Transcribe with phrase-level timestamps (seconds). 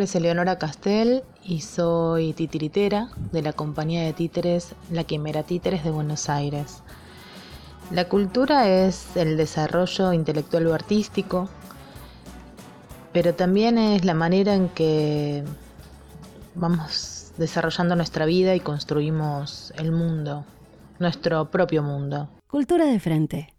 [0.00, 5.84] nombre es Eleonora Castel y soy titiritera de la compañía de títeres La Quimera Títeres
[5.84, 6.82] de Buenos Aires.
[7.90, 11.50] La cultura es el desarrollo intelectual o artístico,
[13.12, 15.44] pero también es la manera en que
[16.54, 20.46] vamos desarrollando nuestra vida y construimos el mundo,
[20.98, 22.30] nuestro propio mundo.
[22.48, 23.52] Cultura de frente.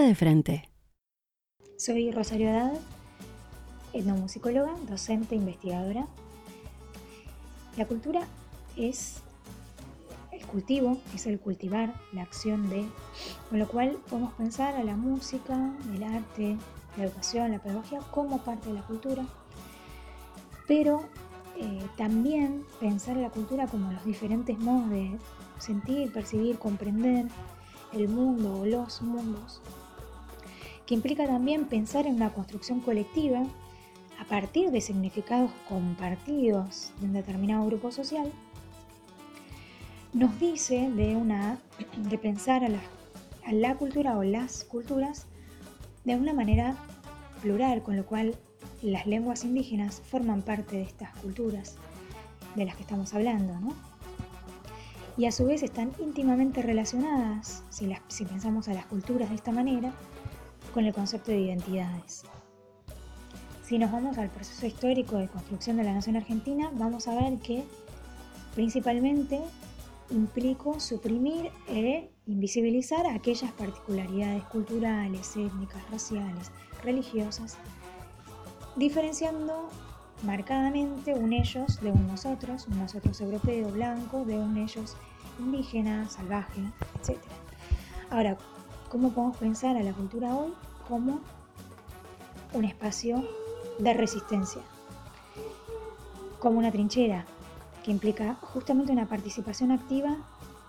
[0.00, 0.68] De frente.
[1.78, 2.78] Soy Rosario Haddad,
[3.92, 6.06] etnomusicóloga, docente, investigadora.
[7.76, 8.26] La cultura
[8.76, 9.22] es
[10.32, 12.86] el cultivo, es el cultivar, la acción de,
[13.48, 16.56] con lo cual podemos pensar a la música, el arte,
[16.96, 19.24] la educación, la pedagogía como parte de la cultura,
[20.66, 21.04] pero
[21.56, 25.18] eh, también pensar a la cultura como los diferentes modos de
[25.58, 27.26] sentir, percibir, comprender
[27.92, 29.62] el mundo o los mundos
[30.86, 33.44] que implica también pensar en una construcción colectiva
[34.20, 38.32] a partir de significados compartidos de un determinado grupo social,
[40.12, 41.58] nos dice de, una,
[41.96, 45.26] de pensar a la, cultura o las culturas
[46.04, 46.76] de una manera
[47.42, 48.34] plural, con lo cual
[48.80, 51.76] las lenguas indígenas forman parte de estas culturas
[52.54, 53.74] de las que estamos hablando, ¿no?
[55.18, 59.34] Y a su vez están íntimamente relacionadas, si, las, si pensamos a las culturas de
[59.34, 59.92] esta manera,
[60.76, 62.24] con el concepto de identidades.
[63.62, 67.38] Si nos vamos al proceso histórico de construcción de la nación argentina, vamos a ver
[67.38, 67.64] que
[68.54, 69.40] principalmente
[70.10, 76.50] implicó suprimir e invisibilizar aquellas particularidades culturales, étnicas, raciales,
[76.84, 77.56] religiosas,
[78.76, 79.70] diferenciando
[80.24, 84.94] marcadamente un ellos de un nosotros, un nosotros europeo blanco de un ellos
[85.38, 86.60] indígena, salvaje,
[87.00, 87.16] etc.
[88.10, 88.36] Ahora,
[88.88, 90.52] ¿cómo podemos pensar a la cultura hoy?
[90.88, 91.20] como
[92.52, 93.24] un espacio
[93.78, 94.62] de resistencia,
[96.38, 97.26] como una trinchera
[97.84, 100.16] que implica justamente una participación activa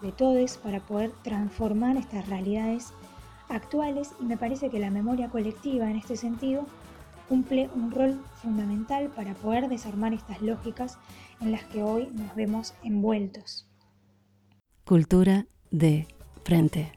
[0.02, 2.94] de todos para poder transformar estas realidades
[3.50, 6.66] actuales y me parece que la memoria colectiva en este sentido
[7.30, 10.98] cumple un rol fundamental para poder desarmar estas lógicas
[11.42, 13.68] en las que hoy nos vemos envueltos.
[14.86, 16.08] Cultura de
[16.44, 16.97] frente.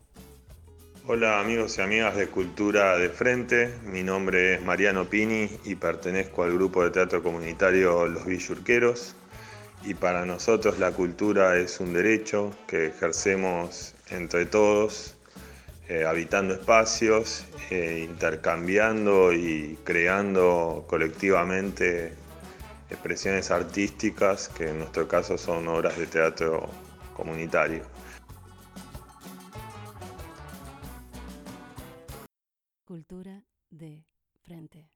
[1.06, 6.42] Hola amigos y amigas de Cultura de Frente, mi nombre es Mariano Pini y pertenezco
[6.42, 9.16] al grupo de teatro comunitario Los Villurqueros
[9.82, 15.16] y para nosotros la cultura es un derecho que ejercemos entre todos,
[15.88, 22.12] eh, habitando espacios, eh, intercambiando y creando colectivamente
[22.90, 26.68] expresiones artísticas que en nuestro caso son obras de teatro
[27.14, 27.89] comunitario.
[32.90, 34.04] Cultura de
[34.42, 34.89] frente.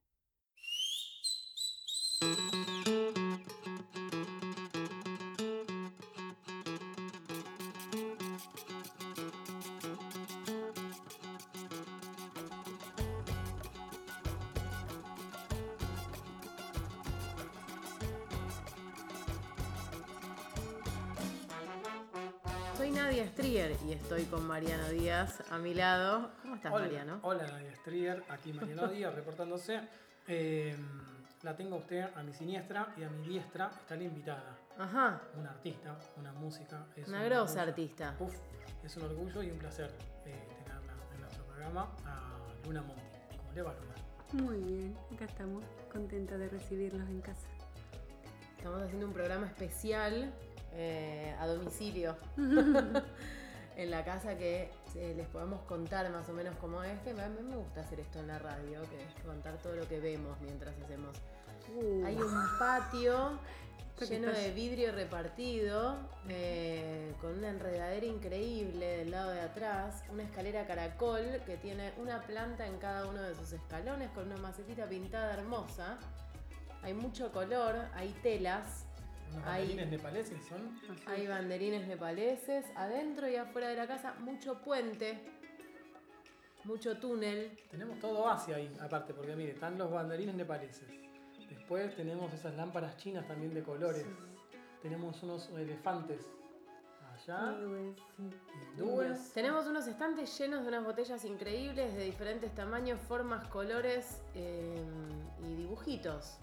[23.87, 26.31] Y estoy con Mariano Díaz a mi lado.
[26.41, 27.19] ¿Cómo estás, Hola, Mariano?
[27.21, 29.81] Hola, Nadia Strier, aquí Mariano Díaz reportándose.
[30.27, 30.75] Eh,
[31.43, 34.57] la tengo a usted a mi siniestra y a mi diestra está la invitada.
[34.77, 36.85] Ajá, Una artista, una música.
[36.95, 37.69] Es una un grosa orgullo.
[37.69, 38.15] artista.
[38.19, 38.33] Uf,
[38.83, 39.91] es un orgullo y un placer
[40.25, 43.01] eh, tenerla en nuestro programa a Luna Monti.
[43.37, 44.43] ¿Cómo le va, Luna?
[44.45, 47.47] Muy bien, acá estamos, contenta de recibirlos en casa.
[48.57, 50.33] Estamos haciendo un programa especial
[50.73, 52.17] eh, a domicilio
[53.75, 56.99] en la casa que eh, les podamos contar más o menos cómo es.
[57.01, 59.87] Que a mí me gusta hacer esto en la radio, que es contar todo lo
[59.87, 61.15] que vemos mientras hacemos.
[62.05, 63.39] Hay un patio
[64.09, 70.67] lleno de vidrio repartido, eh, con una enredadera increíble del lado de atrás, una escalera
[70.67, 75.33] caracol que tiene una planta en cada uno de sus escalones con una macetita pintada
[75.33, 75.97] hermosa.
[76.83, 78.84] Hay mucho color, hay telas,
[79.35, 79.67] Unos Ahí.
[79.67, 80.79] banderines nepaleses son.
[81.07, 85.19] hay banderines nepaleses, adentro y afuera de la casa, mucho puente.
[86.63, 87.55] mucho túnel.
[87.69, 90.89] Tenemos todo Asia ahí, aparte, porque mire, están los banderines nepaleses.
[91.49, 94.05] Después tenemos esas lámparas chinas también de colores.
[94.81, 96.25] Tenemos unos elefantes
[97.13, 97.55] allá.
[98.73, 99.31] Hindúes.
[99.33, 104.75] Tenemos unos estantes llenos de unas botellas increíbles de diferentes tamaños, formas, colores eh,
[105.43, 106.37] y dibujitos.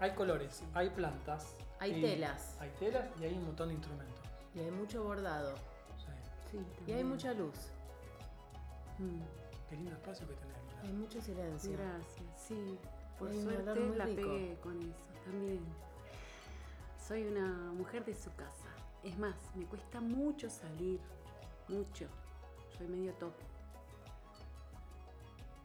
[0.00, 1.54] Hay colores, hay plantas.
[1.82, 2.56] Hay y- telas.
[2.60, 4.20] Hay telas y hay un montón de instrumentos.
[4.54, 5.54] Y hay mucho bordado.
[6.50, 6.58] Sí.
[6.58, 7.54] Sí, Y hay mucha luz.
[8.98, 9.20] Mm,
[9.68, 10.62] Qué lindo espacio que tenemos.
[10.66, 10.80] mirá.
[10.82, 11.72] Hay mucho silencio.
[11.72, 12.78] Gracias, sí.
[13.18, 14.22] Por Hay suerte la rico.
[14.22, 15.60] pegué con eso también.
[17.08, 18.68] Soy una mujer de su casa.
[19.02, 21.00] Es más, me cuesta mucho salir.
[21.68, 22.06] Mucho.
[22.78, 23.42] Soy medio topo.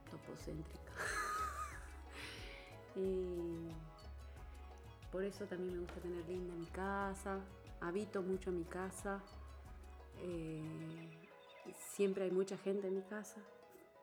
[0.10, 0.92] Topocéntrica.
[2.96, 3.70] y
[5.18, 7.40] por eso también me gusta tener linda mi casa.
[7.82, 9.20] Habito mucho mi casa.
[10.20, 10.62] Eh,
[11.74, 13.42] siempre hay mucha gente en mi casa.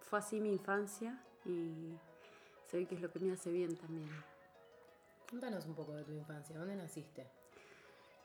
[0.00, 1.94] Fue así mi infancia y
[2.66, 4.10] se ve que es lo que me hace bien también.
[5.30, 6.58] Contanos un poco de tu infancia.
[6.58, 7.30] ¿Dónde naciste?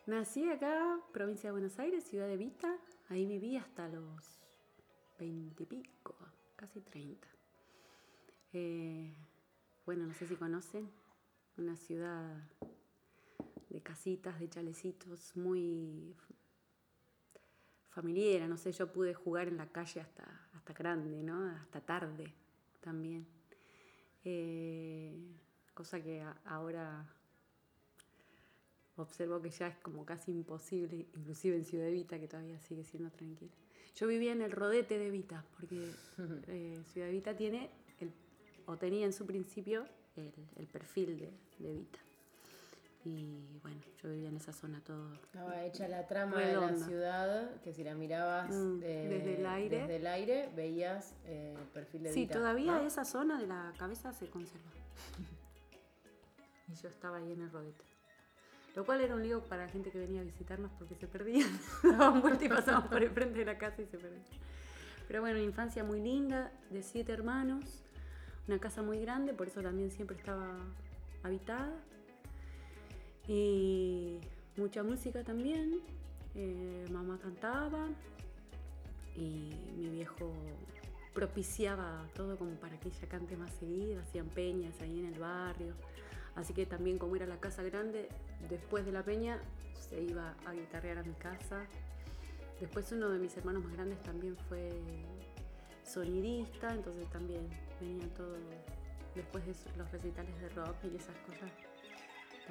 [0.06, 2.76] Nací acá, provincia de Buenos Aires, ciudad de Vita.
[3.08, 4.40] Ahí viví hasta los
[5.16, 6.16] veintipico,
[6.56, 7.28] casi treinta.
[8.52, 9.14] Eh,
[9.86, 10.90] bueno, no sé si conocen,
[11.56, 12.36] una ciudad
[13.70, 16.14] de casitas, de chalecitos, muy
[17.88, 18.48] familiar.
[18.48, 21.46] No sé, yo pude jugar en la calle hasta, hasta grande, ¿no?
[21.50, 22.32] Hasta tarde
[22.80, 23.26] también.
[24.24, 25.16] Eh,
[25.74, 27.06] cosa que a- ahora
[28.96, 33.10] observo que ya es como casi imposible, inclusive en Ciudad Evita, que todavía sigue siendo
[33.10, 33.52] tranquila.
[33.96, 35.90] Yo vivía en el rodete de Evita, porque
[36.48, 38.12] eh, Ciudad Evita tiene, el,
[38.66, 41.98] o tenía en su principio, el, el perfil de, de Evita.
[43.04, 45.14] Y bueno, yo vivía en esa zona todo.
[45.14, 49.46] Estaba hecha la trama de la ciudad, que si la mirabas Mm, eh, desde el
[49.46, 49.78] aire.
[49.80, 52.86] desde el aire, veías eh, el perfil de Sí, Vita, todavía ¿no?
[52.86, 54.70] esa zona de la cabeza se conserva.
[56.68, 57.84] y yo estaba ahí en el rodete.
[58.76, 61.48] Lo cual era un lío para la gente que venía a visitarnos porque se perdían.
[61.82, 64.22] Daban vuelta y pasaban por el frente de la casa y se perdían.
[65.08, 67.82] Pero bueno, una infancia muy linda, de siete hermanos,
[68.46, 70.54] una casa muy grande, por eso también siempre estaba
[71.24, 71.72] habitada.
[73.28, 74.18] Y
[74.56, 75.80] mucha música también.
[76.34, 77.88] Eh, mamá cantaba
[79.16, 80.32] y mi viejo
[81.12, 85.74] propiciaba todo como para que ella cante más seguido, hacían peñas ahí en el barrio.
[86.36, 88.08] Así que también como era la casa grande,
[88.48, 89.40] después de la peña
[89.74, 91.66] se iba a guitarrear a mi casa.
[92.60, 94.70] Después uno de mis hermanos más grandes también fue
[95.82, 97.48] sonidista, entonces también
[97.80, 98.36] venía todo
[99.14, 101.50] después de los recitales de rock y esas cosas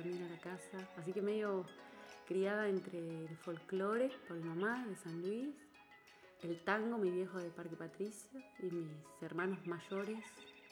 [0.01, 0.77] también a la casa.
[0.97, 1.65] Así que medio
[2.27, 5.55] criada entre el folclore por mi mamá de San Luis,
[6.41, 8.91] el tango, mi viejo de Parque Patricio y mis
[9.21, 10.23] hermanos mayores,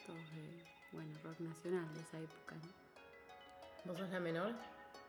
[0.06, 2.54] todos de, bueno, rock nacional de esa época.
[2.56, 3.92] ¿no?
[3.92, 4.54] ¿Vos sos la menor?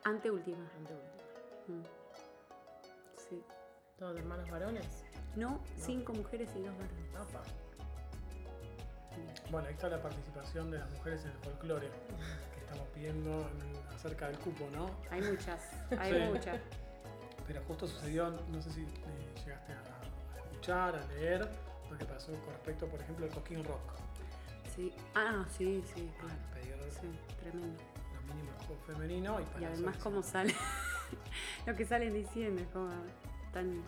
[0.04, 0.70] Anteúltima.
[0.76, 1.22] Anteúltima.
[1.68, 1.82] Mm.
[3.16, 3.42] Sí.
[3.98, 5.04] ¿Todos hermanos varones?
[5.36, 7.14] No, cinco mujeres y dos varones.
[7.14, 7.42] Opa.
[9.50, 11.90] Bueno, ahí está la participación de las mujeres en el folclore
[12.70, 14.90] estamos pidiendo en- acerca del cupo, ¿no?
[15.10, 15.60] Hay muchas,
[15.98, 16.32] hay Sí.
[16.32, 16.60] muchas.
[17.46, 18.86] Pero justo sucedió, no sé si eh,
[19.44, 19.76] llegaste a,
[20.36, 21.48] a escuchar, a leer,
[21.90, 23.80] lo que pasó con respecto, por ejemplo, al Coquín Rock.
[24.76, 24.92] Sí.
[25.16, 26.34] Ah, sí, sí, claro.
[26.54, 27.08] Pedir Sí,
[27.40, 27.82] tremendo.
[28.14, 28.50] lo mínimo
[28.86, 30.54] femenino y para Y además hacer- cómo sale,
[31.66, 32.90] lo que salen diciendo, es como
[33.52, 33.82] tan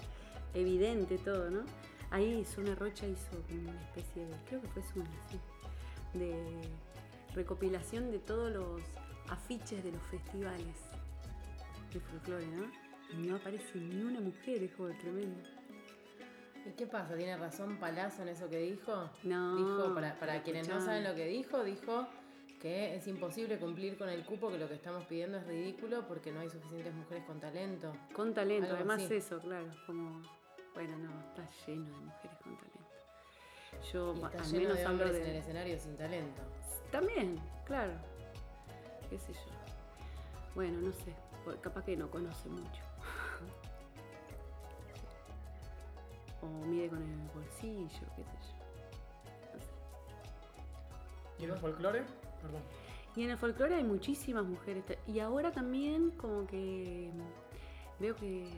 [0.55, 1.61] evidente todo, ¿no?
[2.11, 5.39] Ahí Suna Rocha hizo como una especie de, creo que fue Suna, sí,
[6.19, 6.61] de
[7.35, 8.83] recopilación de todos los
[9.29, 10.77] afiches de los festivales
[11.93, 12.67] de folclore, ¿no?
[13.19, 15.43] No aparece ni una mujer, es como tremendo.
[16.65, 17.17] ¿Y qué pasa?
[17.17, 19.11] ¿Tiene razón Palazzo en eso que dijo?
[19.25, 22.07] No, Dijo, para, quienes no saben lo que dijo, dijo
[22.61, 26.31] que es imposible cumplir con el cupo, que lo que estamos pidiendo es ridículo porque
[26.31, 27.93] no hay suficientes mujeres con talento.
[28.15, 29.15] Con talento, Algo además así.
[29.15, 30.23] eso, claro, como,
[30.73, 32.82] bueno, no, está lleno de mujeres con talento.
[33.93, 35.38] Yo Y está al menos de hablo hombres en el de...
[35.38, 36.43] escenario sin talento.
[36.91, 37.93] También, claro,
[39.11, 39.41] qué sé yo.
[40.55, 41.14] Bueno, no sé,
[41.45, 42.83] por- capaz que no conoce mucho.
[46.43, 48.57] O mide con el bolsillo, qué sé yo.
[49.55, 49.69] No sé.
[51.38, 52.02] ¿Y en el folclore?
[52.43, 52.62] Perdón.
[53.14, 54.83] Y en el folclore hay muchísimas mujeres.
[55.07, 57.11] Y ahora también como que
[58.00, 58.49] veo que,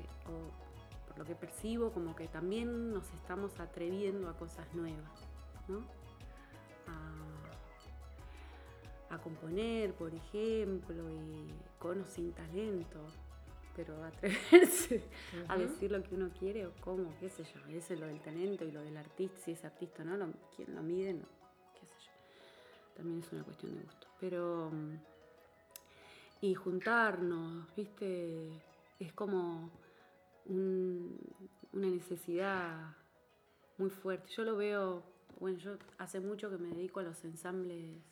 [1.15, 5.29] por lo que percibo, como que también nos estamos atreviendo a cosas nuevas,
[5.69, 5.89] ¿no?
[6.87, 7.55] A,
[9.15, 13.15] a componer, por ejemplo, y con o sin talento.
[13.77, 15.11] pero atreverse
[15.49, 17.61] a decir lo que uno quiere o cómo, qué sé yo.
[17.69, 20.33] Ese es lo del talento y lo del artista, si es artista o no, lo,
[20.57, 21.27] quién lo mide, no,
[21.81, 22.13] qué sé yo.
[22.97, 24.09] También es una cuestión de gusto.
[24.21, 24.71] Pero.
[24.73, 24.97] mm,
[26.41, 28.63] Y juntarnos, ¿viste?
[28.99, 29.71] Es como
[30.47, 31.19] un-
[31.73, 32.97] una necesidad
[33.79, 34.31] muy fuerte.
[34.37, 35.05] Yo lo veo,
[35.41, 38.03] bueno, yo hace mucho que me dedico a los ensambles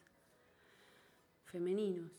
[1.44, 2.12] femeninos,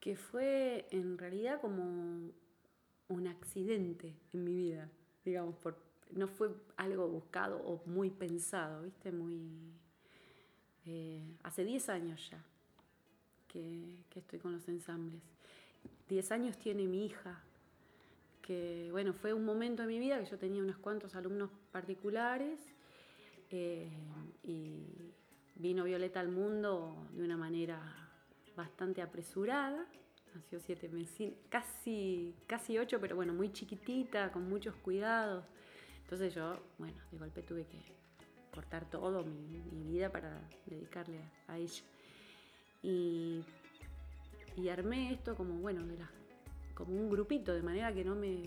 [0.00, 2.30] que fue en realidad como
[3.08, 4.90] un accidente en mi vida,
[5.24, 5.76] digamos, por,
[6.12, 9.12] no fue algo buscado o muy pensado, ¿viste?
[9.12, 9.72] Muy...
[10.86, 12.42] eh, hace 10 años ya
[13.48, 15.22] que, que estoy con los ensambles.
[16.08, 17.42] 10 años tiene mi hija,
[18.42, 22.58] que bueno, fue un momento de mi vida que yo tenía unos cuantos alumnos particulares
[23.50, 23.88] eh,
[24.42, 24.84] y
[25.54, 27.80] vino Violeta al mundo de una manera
[28.56, 29.86] bastante apresurada,
[30.34, 35.44] nació siete meses, casi, casi ocho, pero bueno, muy chiquitita, con muchos cuidados.
[36.02, 37.80] Entonces yo, bueno, de golpe tuve que
[38.52, 41.82] cortar todo mi, vida para dedicarle a, ella.
[42.82, 43.44] Y
[44.68, 46.10] armé esto como, bueno, de las
[46.74, 48.42] como un grupito, de manera que no me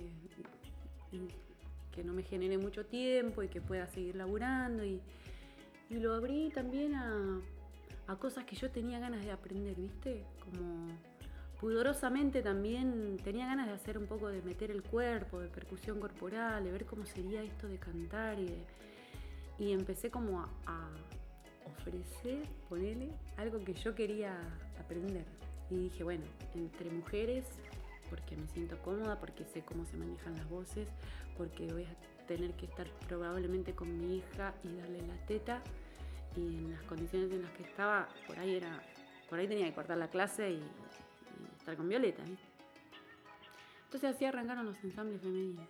[1.92, 5.00] que no me genere mucho tiempo y que pueda seguir laburando y,
[5.90, 7.40] y lo abrí también a,
[8.08, 10.26] a cosas que yo tenía ganas de aprender, ¿viste?
[10.44, 10.90] Como
[11.62, 16.66] pudorosamente también tenía ganas de hacer un poco de meter el cuerpo, de percusión corporal,
[16.66, 18.66] de ver cómo sería esto de cantar y de-
[19.58, 20.90] y empecé como a, a
[21.66, 24.38] ofrecer, ponerle algo que yo quería
[24.78, 25.24] aprender.
[25.70, 27.46] Y dije, bueno, entre mujeres,
[28.10, 30.88] porque me siento cómoda, porque sé cómo se manejan las voces,
[31.38, 35.62] porque voy a tener que estar probablemente con mi hija y darle la teta.
[36.36, 38.82] Y en las condiciones en las que estaba, por ahí era,
[39.30, 42.24] por ahí tenía que cortar la clase y, y estar con Violeta.
[42.24, 42.46] ¿viste?
[43.86, 45.68] Entonces así arrancaron los ensambles femeninos.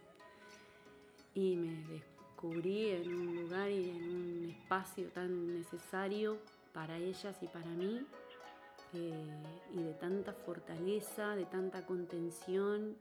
[1.36, 6.39] Y me descubrí en un lugar y en un espacio tan necesario
[6.74, 8.06] para ellas y para mí,
[8.95, 9.13] eh,
[9.73, 12.95] y de tanta fortaleza, de tanta contención,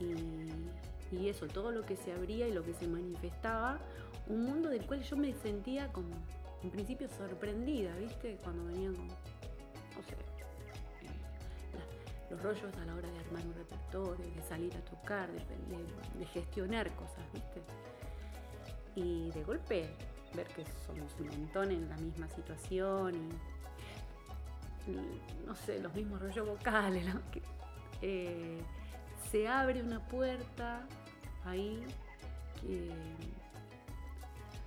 [0.00, 3.78] y, y eso, todo lo que se abría y lo que se manifestaba,
[4.28, 6.10] un mundo del cual yo me sentía como,
[6.62, 8.36] en principio, sorprendida, ¿viste?
[8.42, 10.12] Cuando venían como, no sé,
[11.02, 15.38] eh, los rollos a la hora de armar un repertorio, de salir a tocar, de,
[15.38, 17.62] de- de gestionar cosas, ¿viste?
[18.94, 19.88] Y de golpe
[20.34, 23.28] ver que somos un montón en la misma situación y,
[25.46, 27.20] no sé, los mismos rollos vocales, ¿no?
[27.30, 27.42] Que,
[28.02, 28.60] eh,
[29.30, 30.86] se abre una puerta
[31.44, 31.84] ahí
[32.60, 32.90] que,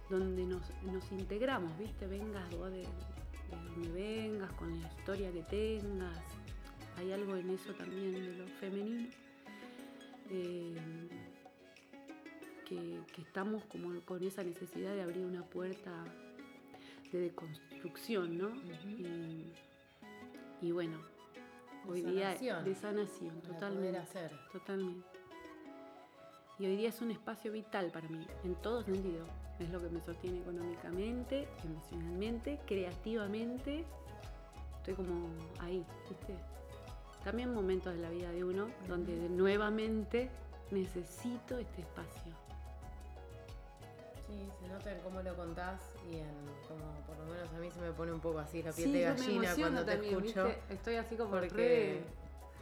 [0.10, 2.06] donde nos, nos integramos, ¿viste?
[2.08, 2.86] Vengas vos de, de
[3.50, 6.18] donde vengas, con la historia que tengas.
[6.98, 9.10] Hay algo en eso también de lo femenino.
[10.30, 10.76] eh,
[12.68, 16.06] que, que estamos como con esa necesidad de abrir una puerta
[17.12, 18.50] de deconstrucción, ¿no?
[18.88, 19.52] y,
[20.62, 20.98] y bueno,
[21.86, 23.98] De hoy día de sanación, totalmente.
[23.98, 24.32] hacer.
[24.52, 25.08] Totalmente.
[26.60, 29.26] Y hoy día es un espacio vital para mí, en todo sentido.
[29.60, 33.86] Es lo que me sostiene económicamente, emocionalmente, creativamente.
[34.78, 36.36] Estoy como ahí, ¿viste?
[37.24, 40.30] También momentos de la vida de uno donde nuevamente
[40.72, 42.34] necesito este espacio.
[44.32, 46.34] Sí, se nota en cómo lo contás y en
[46.66, 48.94] como por lo menos a mí se me pone un poco así la piel Sí,
[48.94, 50.46] de gallina cuando te también, escucho.
[50.46, 50.74] ¿viste?
[50.74, 52.04] Estoy así como Porque re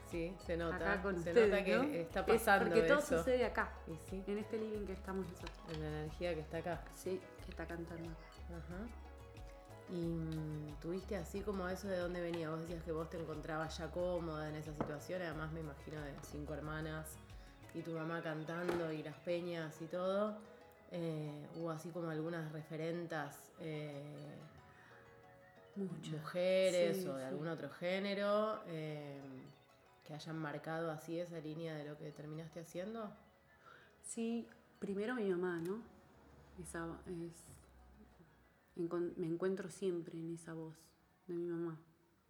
[0.09, 0.75] sí, se nota.
[0.77, 1.83] acá con se nota que ¿no?
[1.83, 3.17] está Es pasando porque todo eso.
[3.19, 3.71] sucede acá,
[4.09, 5.51] sí, en este living que estamos nosotros.
[5.75, 6.81] en la energía que está acá.
[6.95, 8.09] Sí, que está cantando.
[8.09, 8.87] Ajá.
[9.91, 12.49] Y mm, tuviste así como eso de dónde venía.
[12.49, 15.21] Vos decías que vos te encontrabas ya cómoda en esa situación.
[15.21, 17.11] Además, me imagino de cinco hermanas
[17.75, 20.37] y tu mamá cantando y las peñas y todo.
[20.91, 24.35] Eh, hubo así como algunas referentas eh,
[25.75, 27.27] mujeres Sí, o de sí.
[27.27, 29.19] algún otro género eh,
[30.05, 33.11] que hayan marcado así esa línea de lo que terminaste haciendo.
[34.01, 34.47] Sí,
[34.79, 35.81] primero mi mamá, ¿no?
[36.61, 37.33] Esa es,
[39.17, 40.75] me encuentro siempre en esa voz
[41.27, 41.79] de mi mamá.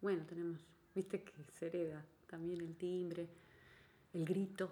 [0.00, 0.60] Bueno, tenemos,
[0.94, 3.28] viste que se hereda también el timbre,
[4.12, 4.70] el grito,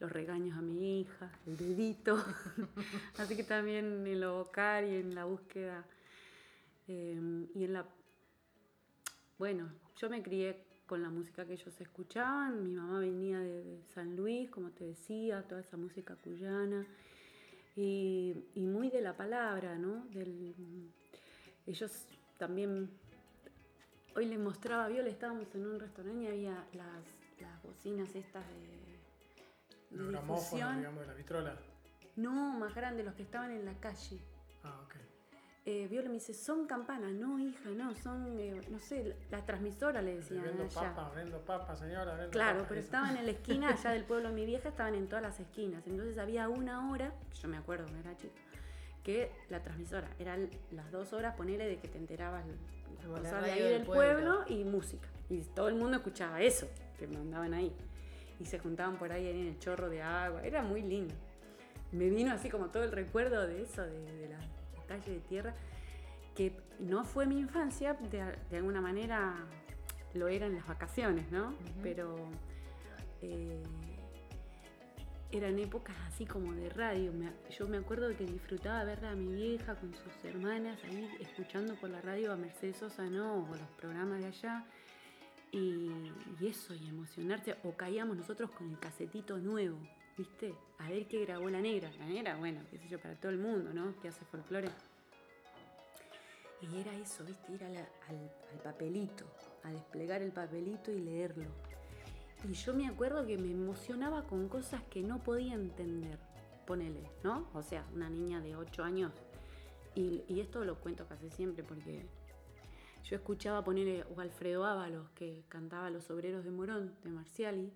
[0.00, 2.16] los regaños a mi hija, el dedito.
[3.18, 5.84] Así que también en lo vocal y en la búsqueda
[6.88, 7.86] eh, y en la...
[9.38, 12.64] Bueno, yo me crié con la música que ellos escuchaban.
[12.64, 16.86] Mi mamá venía de, San Luis, como te decía, toda esa música cuyana.
[17.76, 20.06] Y, y muy de la palabra, ¿no?
[20.06, 20.54] Del,
[21.66, 22.06] ellos
[22.38, 22.90] también...
[24.16, 27.04] Hoy les mostraba Viola, estábamos en un restaurante y había las,
[27.40, 28.79] las bocinas estas de
[29.90, 30.76] Los gramófonos, difusión.
[30.78, 31.56] digamos, de la vitrola.
[32.16, 34.20] No, más grandes, los que estaban en la calle.
[34.64, 34.94] Ah, ok.
[35.66, 37.12] Eh, Viola me dice, son campanas.
[37.12, 40.94] No, hija, no, son, eh, no sé, la transmisora le decían Vendo allá.
[40.94, 42.86] papas, vendo papas, señora, vendo Claro, papas, pero eso.
[42.86, 45.86] estaban en la esquina allá del pueblo de mi vieja, estaban en todas las esquinas.
[45.86, 48.40] Entonces había una hora, que yo me acuerdo, me era chica,
[49.04, 53.50] que la transmisora, eran las dos horas, ponele de que te enterabas las cosas de
[53.52, 54.44] ahí del pueblo.
[54.46, 54.60] pueblo.
[54.60, 55.08] y música.
[55.28, 56.68] Y todo el mundo escuchaba eso,
[56.98, 57.72] que mandaban ahí.
[58.40, 61.14] Y se juntaban por ahí en el chorro de agua, era muy lindo.
[61.92, 64.38] Me vino así como todo el recuerdo de eso, de, de la
[64.88, 65.54] calle de tierra,
[66.34, 69.34] que no fue mi infancia, de, de alguna manera
[70.14, 71.54] lo era en las vacaciones, ¿no?
[71.82, 72.16] Pero
[73.22, 73.62] eh,
[75.32, 77.12] eran épocas así como de radio.
[77.12, 81.74] Me- yo me acuerdo que disfrutaba verla a mi vieja con sus hermanas ahí escuchando
[81.74, 83.34] por la radio a Mercedes Sosa, ¿no?
[83.44, 84.64] O los programas de allá.
[85.52, 85.90] Y,
[86.40, 87.56] eso, y emocionarse.
[87.64, 89.78] O caíamos nosotros con el casetito nuevo,
[90.16, 90.54] ¿viste?
[90.78, 91.90] A ver qué grabó la negra.
[91.98, 93.98] La negra, bueno, qué sé yo, para todo el mundo, ¿no?
[94.00, 94.68] Que hace folclore.
[96.62, 97.52] Y era eso, ¿viste?
[97.52, 99.24] Ir al, papelito,
[99.64, 101.50] a desplegar el papelito y leerlo.
[102.48, 106.18] Y yo me acuerdo que me emocionaba con cosas que no podía entender,
[106.66, 107.48] ponele, ¿no?
[107.54, 109.12] O sea, una niña de 8 años.
[109.94, 112.06] Y esto lo cuento casi siempre porque
[113.04, 117.72] yo escuchaba ponerle o Alfredo Ábalos, que cantaba Los Obreros de Morón, de Marciali.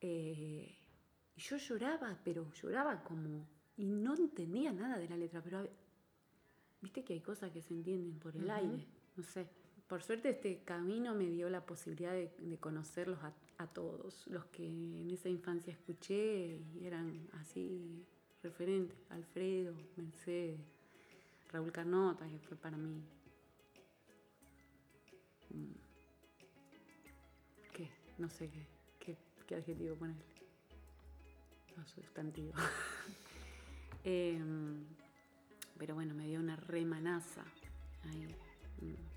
[0.00, 0.74] eh,
[1.36, 3.46] y yo lloraba, pero lloraba como.
[3.76, 5.68] Y no entendía nada de la letra, pero
[6.80, 9.48] viste que hay cosas que se entienden por el aire, no sé.
[9.86, 14.44] Por suerte este camino me dio la posibilidad de, de conocerlos a, a todos, los
[14.46, 18.04] que en esa infancia escuché y eran así
[18.42, 20.60] referentes, Alfredo, Mercedes,
[21.50, 23.02] Raúl Carnota, que fue para mí.
[27.72, 27.90] ¿Qué?
[28.18, 28.50] No sé
[29.00, 30.24] qué, qué, adjetivo ponerle.
[31.76, 32.54] No, sustantivo.
[34.04, 34.84] Em,
[35.76, 37.44] pero bueno, me dio una remanaza
[38.04, 38.26] ahí.
[38.80, 39.08] mm.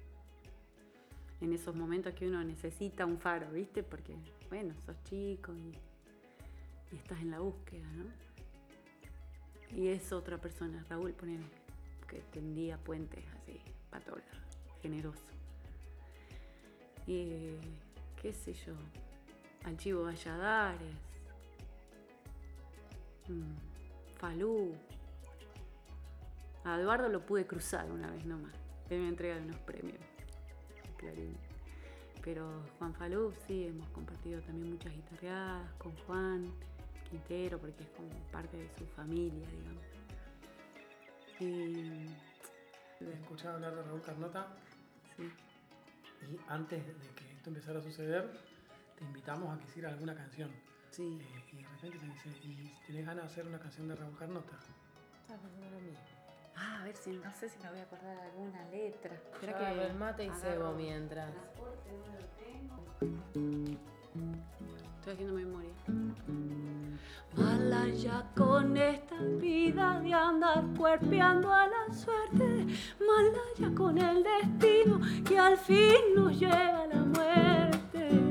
[1.46, 3.84] En esos momentos que uno necesita un faro, ¿viste?
[3.84, 4.16] Porque,
[4.50, 5.76] bueno, sos chico y,
[6.96, 8.06] estás en la búsqueda, ¿no?
[9.76, 11.46] Y es otra persona, Raúl, ponele,
[12.08, 14.04] que tendía puentes así, para
[14.82, 15.41] generoso.
[17.12, 17.58] Y,
[18.22, 18.74] qué sé yo,
[19.66, 20.96] Archivo Valladares,
[23.28, 24.74] mm, Falú.
[26.64, 28.54] A Eduardo lo pude cruzar una vez nomás.
[28.90, 30.00] Él me entrega unos premios.
[30.96, 31.36] Clarín.
[32.24, 36.46] Pero Juan Falú, sí, hemos compartido también muchas guitarreadas con Juan
[37.10, 39.84] Quintero, porque es como parte de su familia, digamos.
[41.42, 42.06] Y,
[43.04, 44.56] He escuchado hablar de Raúl Carnota
[45.18, 45.30] sí.
[46.30, 48.32] Y antes de que esto empezara a suceder,
[48.98, 50.52] te invitamos a que hicieras alguna canción.
[50.92, 51.20] Sí.
[51.22, 54.18] Eh, y de repente me dice, ¿y tenés ganas de hacer una canción de Raúl
[54.18, 54.58] Carnota?
[55.22, 56.04] Estaba pensando lo mismo.
[56.56, 59.18] Ah, a ver si no sé si me voy a acordar de alguna letra.
[59.42, 61.32] Yo agarro el mate y cebo mientras.
[61.32, 63.82] transporte, no lo tengo.
[65.02, 65.72] Estoy haciendo memoria.
[67.36, 72.68] Mala ya con esta vida de andar cuerpeando a la suerte.
[73.00, 78.30] Mala ya con el destino que al fin nos lleva a la muerte.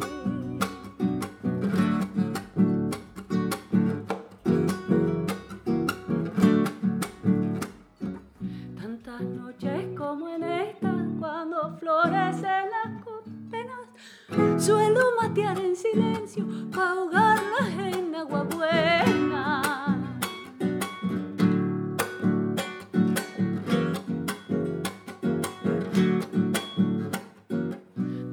[8.81, 13.03] Tantas noches como en esta, cuando florecen las
[13.51, 19.99] penas, suelo matear en silencio para ahogarlas en agua buena.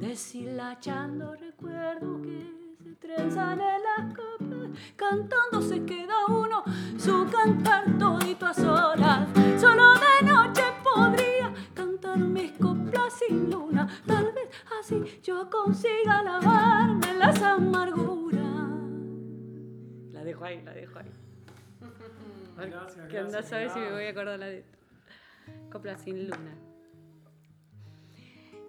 [0.00, 6.62] Deshilachando recuerdo que se trenzan en las copas, cantando se queda uno
[6.96, 9.28] su cantar todito a solas.
[9.60, 14.48] Solo de noche podría cantar mis coplas sin luna, tal vez
[14.80, 16.77] así yo consiga lavarme
[20.38, 21.12] dejo ahí, la dejo ahí.
[22.56, 24.64] Gracias, Que anda a gracias, saber si me voy a acordar la de
[25.70, 26.56] Copla sin luna.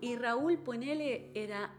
[0.01, 1.71] Y Raúl Ponele era.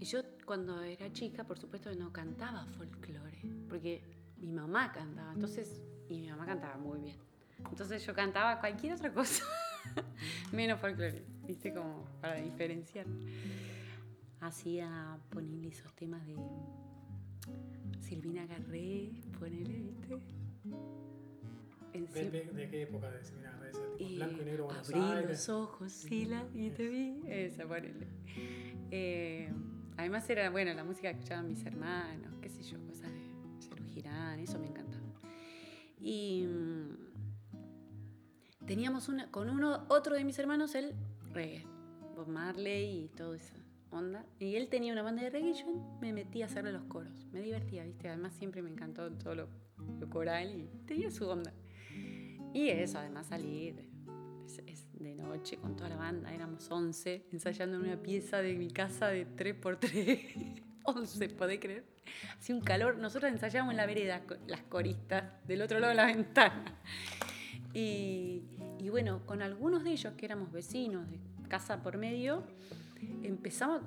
[0.00, 4.02] Yo cuando era chica, por supuesto, no cantaba folclore, porque
[4.38, 5.82] mi mamá cantaba, entonces.
[6.08, 7.16] Y mi mamá cantaba muy bien.
[7.70, 9.44] Entonces yo cantaba cualquier otra cosa,
[10.52, 11.74] menos folclore, ¿viste?
[11.74, 13.06] Como para diferenciar.
[14.40, 16.36] Hacía ponerle esos temas de
[18.00, 20.18] Silvina Garré, ponele, ¿viste?
[21.92, 23.20] En ¿De, sí- de- de qué época de
[23.98, 25.30] y Blanco y negro Buenos abrí Aires.
[25.30, 27.20] los ojos y la y te vi.
[27.26, 28.06] Esa, ponele.
[28.90, 29.50] Eh,
[29.96, 33.28] además era, bueno, la música que escuchaban mis hermanos, qué sé yo, cosas de
[33.92, 35.02] Girán, eso me encantaba.
[36.00, 36.96] Y mm,
[38.66, 40.94] teníamos una, con uno, otro de mis hermanos, el
[41.32, 41.66] reggae,
[42.14, 43.54] Bob Marley y toda esa
[43.90, 44.24] onda.
[44.38, 45.66] Y él tenía una banda de reggae y yo
[46.00, 47.26] me metí a hacerle los coros.
[47.32, 48.08] Me divertía, ¿viste?
[48.08, 49.48] Además siempre me encantó todo lo,
[50.00, 51.52] lo coral y tenía su onda.
[52.52, 53.88] Y eso, además salir
[54.46, 58.54] es- es de noche con toda la banda, éramos 11 ensayando en una pieza de
[58.54, 60.62] mi casa de 3x3.
[60.84, 61.84] 11, ¿podés creer?
[62.38, 66.06] Hacía un calor, nosotros ensayábamos en la vereda, las coristas, del otro lado de la
[66.06, 66.64] ventana.
[67.78, 68.42] Y,
[68.78, 72.42] y bueno, con algunos de ellos que éramos vecinos de casa por medio,
[73.22, 73.82] empezamos,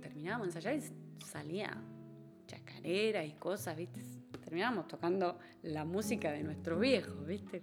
[0.00, 1.76] terminábamos de ensayar y salía
[2.46, 4.00] chacarera y cosas, ¿viste?
[4.44, 7.62] Terminábamos tocando la música de nuestros viejos, ¿viste?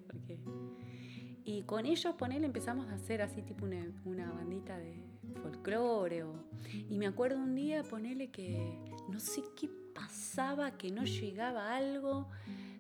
[1.46, 4.96] Y con ellos, ponele, empezamos a hacer así tipo una, una bandita de
[5.42, 6.24] folclore.
[6.24, 6.44] o-
[6.90, 8.78] Y me acuerdo un día, ponele que
[9.10, 12.28] no sé qué pasaba, que no llegaba algo.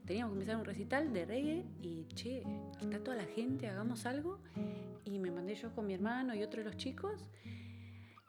[0.05, 2.43] Teníamos que empezar un recital de reggae y, che,
[2.79, 4.39] está toda la gente, hagamos algo.
[5.03, 7.29] Y me mandé yo con mi hermano y otro de los chicos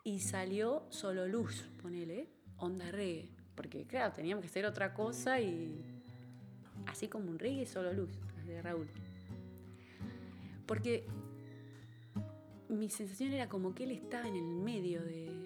[0.03, 3.29] y salió solo luz, ponele, onda reggae.
[3.55, 5.85] Porque claro, teníamos que hacer otra cosa y
[6.87, 8.11] así como un reggae solo luz,
[8.47, 8.89] de Raúl.
[10.67, 11.07] Porque
[12.69, 15.46] mi sensación era como que él estaba en el medio de,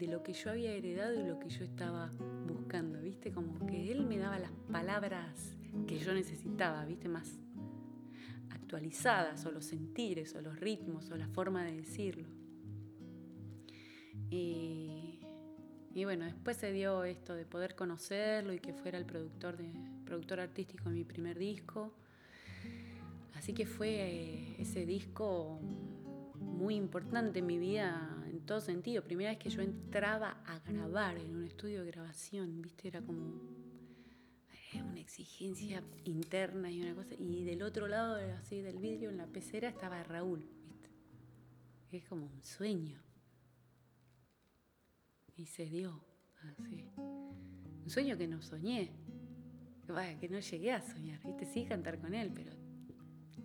[0.00, 2.10] de lo que yo había heredado y lo que yo estaba
[2.46, 3.32] buscando, ¿viste?
[3.32, 5.54] Como que él me daba las palabras
[5.86, 7.06] que yo necesitaba, ¿viste?
[7.06, 7.38] Más
[8.48, 12.28] actualizadas, o los sentires, o los ritmos, o la forma de decirlo.
[14.30, 15.20] Y,
[15.94, 19.70] y bueno, después se dio esto de poder conocerlo y que fuera el productor, de,
[20.06, 21.92] productor artístico de mi primer disco.
[23.34, 25.60] Así que fue eh, ese disco
[26.40, 29.02] muy importante en mi vida todo sentido.
[29.02, 32.88] Primera vez que yo entraba a grabar en un estudio de grabación, ¿viste?
[32.88, 33.42] Era como
[34.72, 37.14] eh, una exigencia interna y una cosa.
[37.18, 40.90] Y del otro lado, así del vidrio, en la pecera, estaba Raúl, ¿viste?
[41.92, 43.00] Es como un sueño.
[45.36, 46.04] Y se dio,
[46.42, 46.84] así.
[46.96, 48.92] Un sueño que no soñé.
[50.20, 51.46] Que no llegué a soñar, ¿viste?
[51.46, 52.52] Sí, cantar con él, pero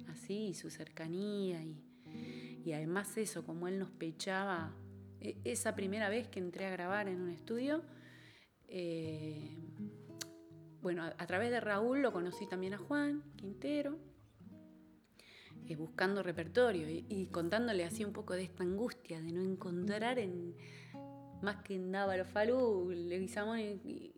[0.09, 4.75] así, su cercanía y, y además eso, como él nos pechaba.
[5.21, 7.83] E- Esa primera vez que entré a grabar en un estudio,
[8.67, 9.57] eh,
[10.81, 13.97] bueno, a, través de Raúl lo conocí también a Juan Quintero,
[15.67, 20.19] eh, buscando repertorio y, y contándole así un poco de esta angustia de no encontrar
[20.19, 20.55] en
[21.41, 24.15] más que en Dávalo Falú, Leguizamón y, y-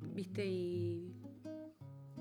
[0.00, 1.12] viste y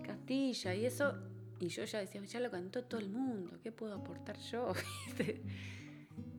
[0.03, 1.13] Castilla y eso
[1.59, 4.73] y yo ya decía, ya lo cantó todo el mundo, ¿qué puedo aportar yo?
[5.07, 5.41] ¿Viste?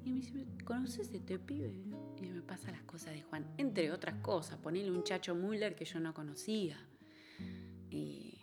[0.09, 1.71] Y me dice, ¿conoces este pibe?
[2.17, 5.85] Y me pasa las cosas de Juan, entre otras cosas, ponerle un Chacho Müller que
[5.85, 6.79] yo no conocía.
[7.91, 8.39] Y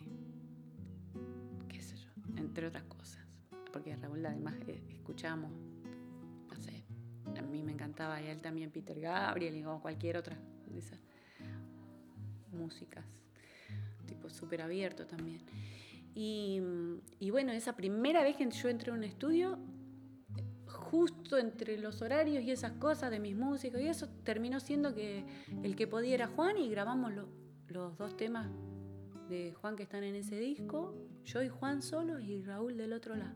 [1.68, 3.26] qué sé yo, entre otras cosas.
[3.72, 5.50] Porque Raúl además eh, escuchamos,
[6.48, 6.84] no sé,
[7.36, 11.00] a mí me encantaba y a él también Peter Gabriel y cualquier otra de esas
[12.52, 13.04] músicas,
[14.06, 15.40] tipo súper abierto también.
[16.14, 16.60] Y,
[17.18, 19.58] y bueno, esa primera vez que yo entré a un estudio,
[20.90, 25.24] justo entre los horarios y esas cosas de mis músicos y eso, terminó siendo que
[25.62, 27.28] el que podía era Juan y grabamos lo-
[27.68, 28.48] los dos temas
[29.28, 30.94] de Juan que están en ese disco,
[31.24, 33.34] yo y Juan solos y Raúl del otro lado.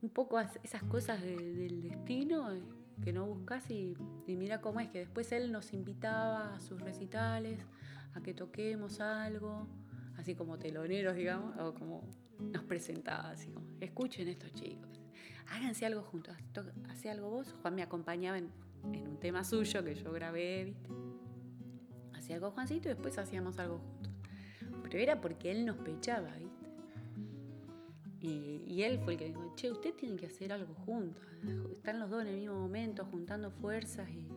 [0.00, 2.62] Un poco as- esas cosas de- del destino eh,
[3.02, 6.80] que no buscas y, y mira cómo es que después él nos invitaba a sus
[6.80, 7.60] recitales,
[8.14, 9.66] a que toquemos algo,
[10.16, 12.02] así como teloneros, digamos, o como
[12.40, 14.97] nos presentaba, así como, escuchen estos chicos,
[15.50, 17.54] háganse algo juntos, to- hace algo vos.
[17.62, 18.50] Juan me acompañaba en,
[18.84, 20.88] un tema suyo que yo grabé, ¿viste?
[22.14, 24.12] Hacía algo Juancito y después hacíamos algo juntos.
[24.82, 26.58] Pero era porque él nos pechaba, ¿viste?
[28.20, 31.24] Y, él fue el que dijo, che, usted tiene que hacer algo juntos.
[31.72, 34.28] Están los dos en el mismo momento, juntando fuerzas y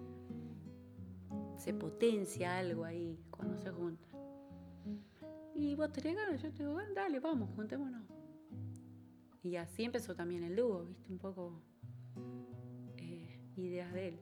[1.58, 4.10] se potencia algo ahí cuando se juntan.
[5.56, 8.11] Y vos tenés ganas, yo te digo, "Bueno, dale, vamos, juntémonos.
[9.44, 11.12] Y así empezó también el dúo, ¿viste?
[11.12, 11.62] Un poco
[12.98, 14.20] eh, ideas de él.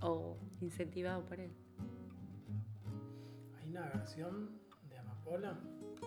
[0.00, 1.50] O incentivado por él.
[3.58, 4.50] Hay una versión
[4.88, 5.58] de Amapola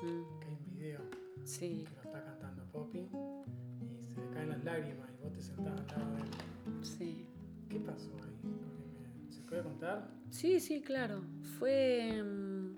[0.03, 1.01] Mm, que hay un video
[1.43, 5.41] sí, que lo está cantando Poppy y se le caen las lágrimas y vos te
[5.41, 6.85] sentás al lado de él.
[6.85, 7.25] sí.
[7.67, 9.29] ¿Qué pasó ahí?
[9.29, 10.09] ¿Se puede contar?
[10.29, 11.21] Sí, sí, claro.
[11.57, 12.21] Fue.
[12.23, 12.75] mm,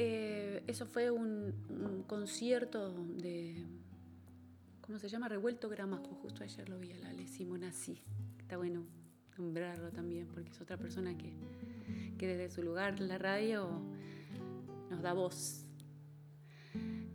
[0.00, 3.66] eh, eso fue un, concierto de.
[4.80, 5.28] ¿Cómo se llama?
[5.28, 6.14] Revuelto Gramajo.
[6.22, 8.00] Justo ayer lo vi a la Ale Simonazzi.
[8.38, 8.86] Está bueno
[9.36, 11.32] nombrarlo también, porque es otra persona que,
[12.16, 13.82] que desde su lugar la radio
[14.88, 15.66] nos da voz.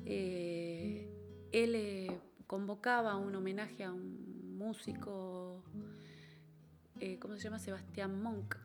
[0.06, 1.08] Eh,
[1.54, 5.64] él eh, convocaba un homenaje a un músico,
[7.22, 7.60] ¿cómo se llama?
[7.60, 8.58] Sebastián Monk,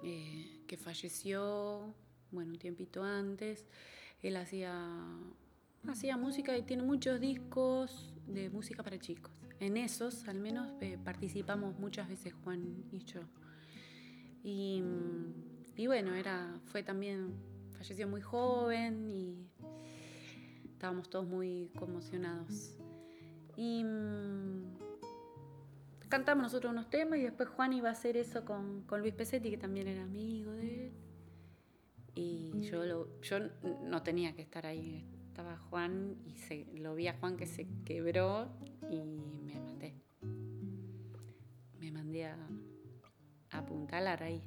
[0.00, 1.94] que falleció,
[2.32, 3.66] bueno, un tiempito antes.
[4.22, 4.88] Él hacía,
[5.88, 9.32] hacía música y tiene muchos discos de música para chicos.
[9.58, 10.72] En esos, al menos,
[11.04, 13.20] participamos muchas veces Juan y yo.
[14.42, 14.82] Y,
[15.76, 17.34] y bueno, era, fue también,
[17.76, 19.50] falleció muy joven y
[20.64, 22.78] estábamos todos muy conmocionados.
[23.56, 24.78] Y mm,
[26.08, 29.50] cantamos nosotros unos temas y después Juan iba a hacer eso con, con Luis Pesetti,
[29.50, 30.92] que también era amigo de él.
[32.14, 33.38] Y yo, lo, yo
[33.84, 37.66] no tenía que estar ahí, estaba Juan y se, lo vi a Juan que se
[37.84, 38.48] quebró
[38.90, 39.94] y me mandé.
[41.78, 42.36] Me mandé a,
[43.50, 44.42] apuntalar ahí.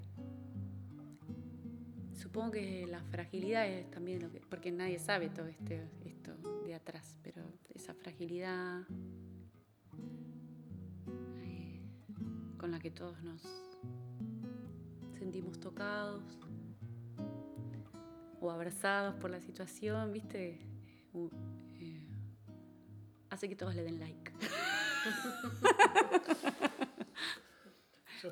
[2.14, 6.32] Supongo que la fragilidad es también lo que, porque nadie sabe todo este, esto
[6.66, 8.82] de atrás, pero esa fragilidad
[11.42, 11.82] eh,
[12.58, 13.42] con la que todos nos
[15.18, 16.38] sentimos tocados
[18.44, 20.60] o abrazados por la situación, ¿viste?
[21.80, 22.08] Eh,
[23.30, 24.32] hace que todos le den like.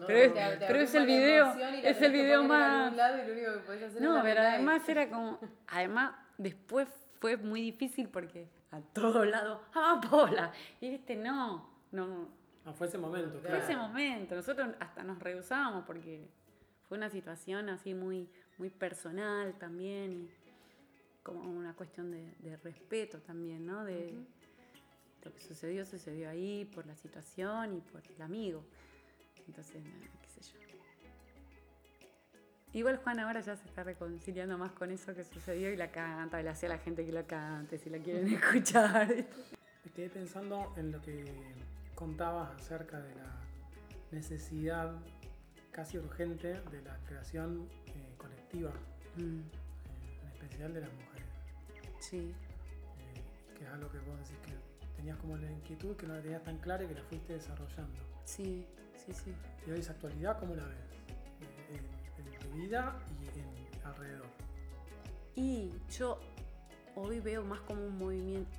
[0.08, 2.94] pero, es, el video, es el video más...
[4.00, 5.40] no, pero además era como...
[5.68, 10.52] Además, después fue muy difícil porque a todos lados, ¡ah, Pola!
[10.82, 12.28] Y viste, no, no.
[12.66, 14.36] Ah, fue ese momento, Fue ese momento.
[14.36, 16.28] Nosotros hasta nos rehusábamos porque
[16.88, 20.30] fue una situación así muy, muy personal también y
[21.24, 23.84] como una cuestión de, respeto también, ¿no?
[23.84, 24.14] De
[25.24, 28.64] lo que sucedió, sucedió ahí por la situación y por el amigo.
[29.48, 29.84] Entonces,
[30.22, 30.60] qué sé yo.
[32.74, 36.40] Igual Juan ahora ya se está reconciliando más con eso que sucedió y la canta,
[36.40, 39.08] y le hace a la gente que lo cante si la quieren escuchar.
[39.84, 41.26] Me quedé pensando en lo que
[41.96, 43.36] contabas acerca de la
[44.12, 44.96] necesidad
[45.72, 47.68] casi urgente de la creación
[48.52, 48.72] colectiva,
[49.18, 49.22] mm.
[49.22, 49.44] eh,
[50.22, 51.28] en especial de las mujeres.
[52.00, 52.18] Sí.
[52.18, 54.54] Eh, que es algo que vos decís que
[54.98, 58.00] tenías como la inquietud, que no la tenías tan clara y que la fuiste desarrollando.
[58.26, 59.34] Sí, sí, sí.
[59.68, 60.78] Y hoy esa actualidad, ¿cómo la ves?
[61.70, 62.02] En,
[62.40, 64.28] tu vida y en alrededor.
[65.36, 66.20] Y yo
[66.96, 68.52] hoy veo más como un movimiento,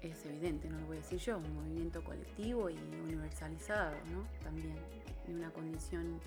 [0.00, 4.26] es evidente, no lo voy a decir yo, un movimiento colectivo y universalizado, ¿no?
[4.42, 4.74] También,
[5.26, 6.18] de una condición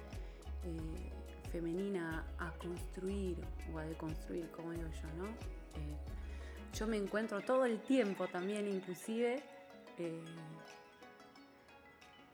[0.64, 1.21] eh,
[1.52, 3.38] femenina a construir
[3.74, 5.28] o a deconstruir, como digo yo, ¿no?
[5.28, 5.98] Eh,
[6.74, 9.44] yo me encuentro todo el tiempo también, inclusive,
[9.98, 10.24] eh,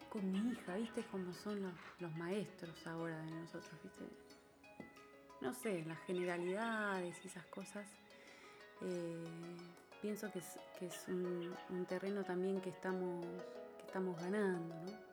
[0.09, 1.03] con mi hija, ¿viste?
[1.11, 1.61] Como son
[1.99, 4.05] los, maestros ahora de nosotros, ¿viste?
[5.41, 7.87] No sé, las generalidades y esas cosas.
[8.81, 9.25] Eh,
[10.01, 13.25] pienso que es, un, terreno también que estamos,
[13.77, 15.06] que estamos ganando, ¿no?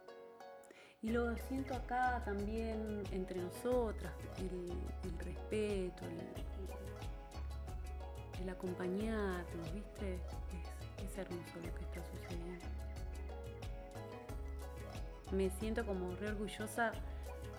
[1.04, 4.72] Y lo siento acá también entre nosotras, el,
[5.18, 6.02] respeto,
[8.40, 10.14] el, acompañarnos, ¿viste?
[10.14, 12.74] Es, es hermoso lo que está sucediendo
[15.34, 16.92] me siento como re orgullosa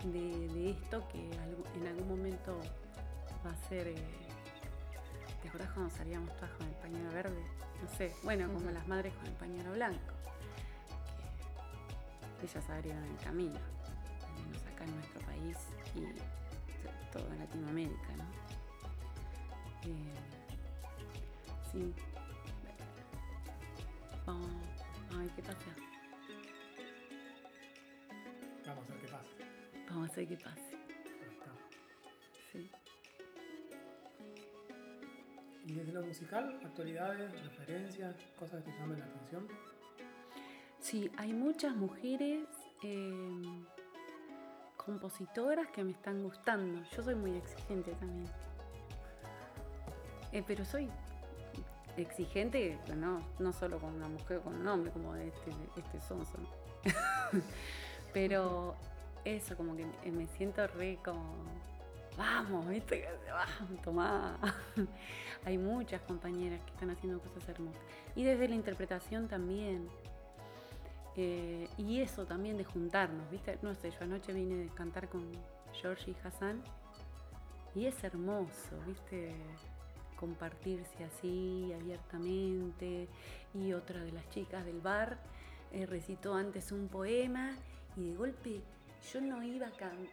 [0.03, 1.29] de, esto que
[1.79, 2.60] en algún momento
[3.45, 3.88] va a ser.
[3.88, 3.95] Eh,
[5.41, 7.43] ¿Te acordás cuando salíamos todas con el pañuelo verde?
[7.81, 10.13] No sé, bueno, como las madres con el pañuelo blanco.
[12.39, 13.60] Que ellas abrieron el camino,
[14.28, 15.58] al menos acá en nuestro país
[15.95, 18.26] y todo en Latinoamérica, ¿no?
[19.84, 20.13] Eh,
[21.71, 21.93] sí.
[24.26, 24.48] Vamos,
[25.13, 25.58] a ver qué pasa.
[28.65, 29.30] Vamos a ver qué pasa.
[29.89, 30.62] Vamos a ver qué pasa.
[32.52, 32.71] Sí.
[35.67, 39.48] ¿Y desde lo musical, actualidades, referencias, cosas que te llamen la atención?
[40.95, 42.47] Sí, hay muchas mujeres
[42.81, 43.65] em,
[44.77, 46.81] compositoras que me están gustando.
[46.95, 48.31] Yo soy muy exigente también.
[50.31, 50.89] Eh, pero soy
[51.97, 56.38] exigente no, no solo con una mujer, con un hombre, como este, este sonso.
[58.13, 58.75] Pero
[59.25, 61.36] eso, como que me siento re como,
[62.17, 63.05] vamos, ¿viste?
[63.27, 64.39] Vamos, tomá.
[65.45, 67.81] Hay muchas compañeras que están haciendo cosas hermosas.
[68.15, 69.89] Y desde la interpretación también.
[71.17, 73.58] Eh, y eso también de juntarnos, ¿viste?
[73.62, 75.32] No sé, yo anoche vine a cantar con
[75.73, 76.62] George y Hassan.
[77.73, 79.34] Y es hermoso, ¿viste?
[80.17, 83.08] Compartirse así abiertamente.
[83.54, 85.17] Y otra de las chicas del bar
[85.71, 87.56] eh, recitó antes un poema
[87.95, 88.62] y de golpe
[89.13, 90.10] yo no iba a cantar.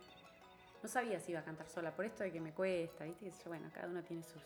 [0.82, 3.30] no sabía si iba a cantar sola, por esto de que me cuesta, ¿viste?
[3.30, 4.42] Yo, bueno, cada uno tiene sus,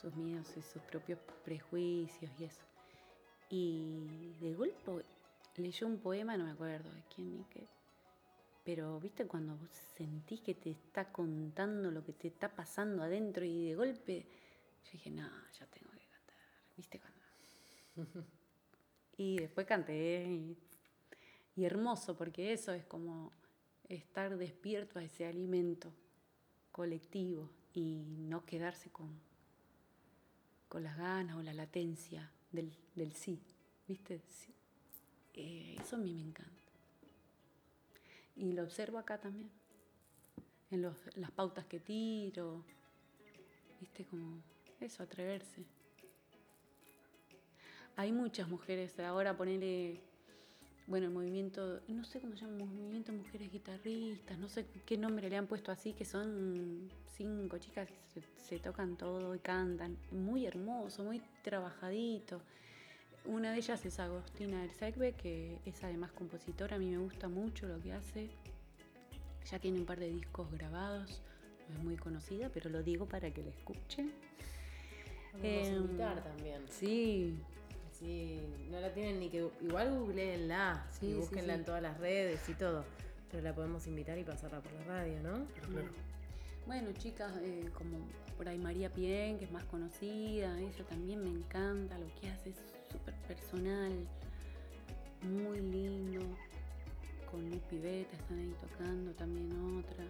[0.00, 2.64] sus miedos y sus propios prejuicios y eso.
[3.50, 5.04] Y de golpe
[5.56, 7.68] leyó un poema, no me acuerdo de quién ni qué,
[8.64, 13.44] pero viste cuando vos sentís que te está contando lo que te está pasando adentro
[13.44, 14.26] y de golpe
[14.84, 16.36] yo dije, no, ya tengo que cantar,
[16.76, 17.22] viste cuando...
[19.16, 20.56] y después canté y,
[21.64, 23.32] hermoso porque eso es como
[23.88, 25.94] estar despierto a ese alimento
[26.72, 29.20] colectivo y no quedarse con,
[30.68, 33.40] con las ganas o la latencia del, del sí,
[33.86, 34.20] ¿viste?
[34.28, 34.52] Sí.
[35.34, 36.52] Eh, eso a mí me encanta.
[38.36, 39.50] Y lo observo acá también,
[40.70, 42.64] en los, las pautas que tiro,
[43.80, 44.04] ¿viste?
[44.06, 44.42] Como
[44.80, 45.64] eso, atreverse.
[47.96, 50.00] Hay muchas mujeres, ahora ponerle
[50.86, 55.30] bueno, el movimiento, no sé cómo se llama, movimiento mujeres guitarristas, no sé qué nombre
[55.30, 60.44] le han puesto así, que son cinco chicas que se, tocan todo y cantan, muy
[60.44, 62.42] hermoso, muy trabajadito.
[63.24, 67.66] Una de ellas es Agostina Erzegbe, que es además compositora, a mí me gusta mucho
[67.66, 68.28] lo que hace.
[69.50, 71.22] Ya tiene un par de discos grabados,
[71.68, 74.12] no es muy conocida, pero lo digo para que la escuchen.
[75.32, 76.62] Vamos a invitar también.
[76.68, 77.36] Sí,
[77.98, 79.48] Sí, no la tienen ni que.
[79.60, 82.84] Igual googleenla sí, y búsquenla en todas las redes y todo.
[83.30, 85.46] Pero la podemos invitar y pasarla por la radio, ¿no?
[85.70, 85.88] Claro.
[86.66, 87.98] Bueno, chicas, eh, como
[88.36, 92.50] por ahí María Pien, que es más conocida, ella también me encanta, lo que hace
[92.50, 92.56] es
[92.94, 93.92] súper personal,
[95.22, 96.20] muy lindo.
[97.30, 100.04] Con Luz Piveta están ahí tocando, también otra.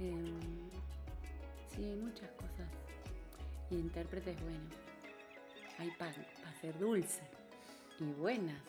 [0.00, 0.68] Em,
[1.68, 2.68] sí, muchas cosas.
[3.70, 4.68] Y intérpretes, bueno,
[5.78, 6.12] hay para
[6.60, 7.22] ser dulce
[8.00, 8.60] y buenas.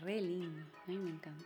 [0.00, 1.44] Re lindo, a mí me encanta.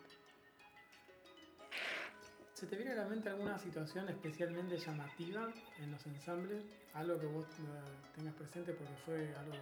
[2.55, 6.65] ¿Se te viene a la mente alguna situación especialmente llamativa en los ensambles?
[6.95, 9.55] Algo que vos eh, tengas presente porque fue algo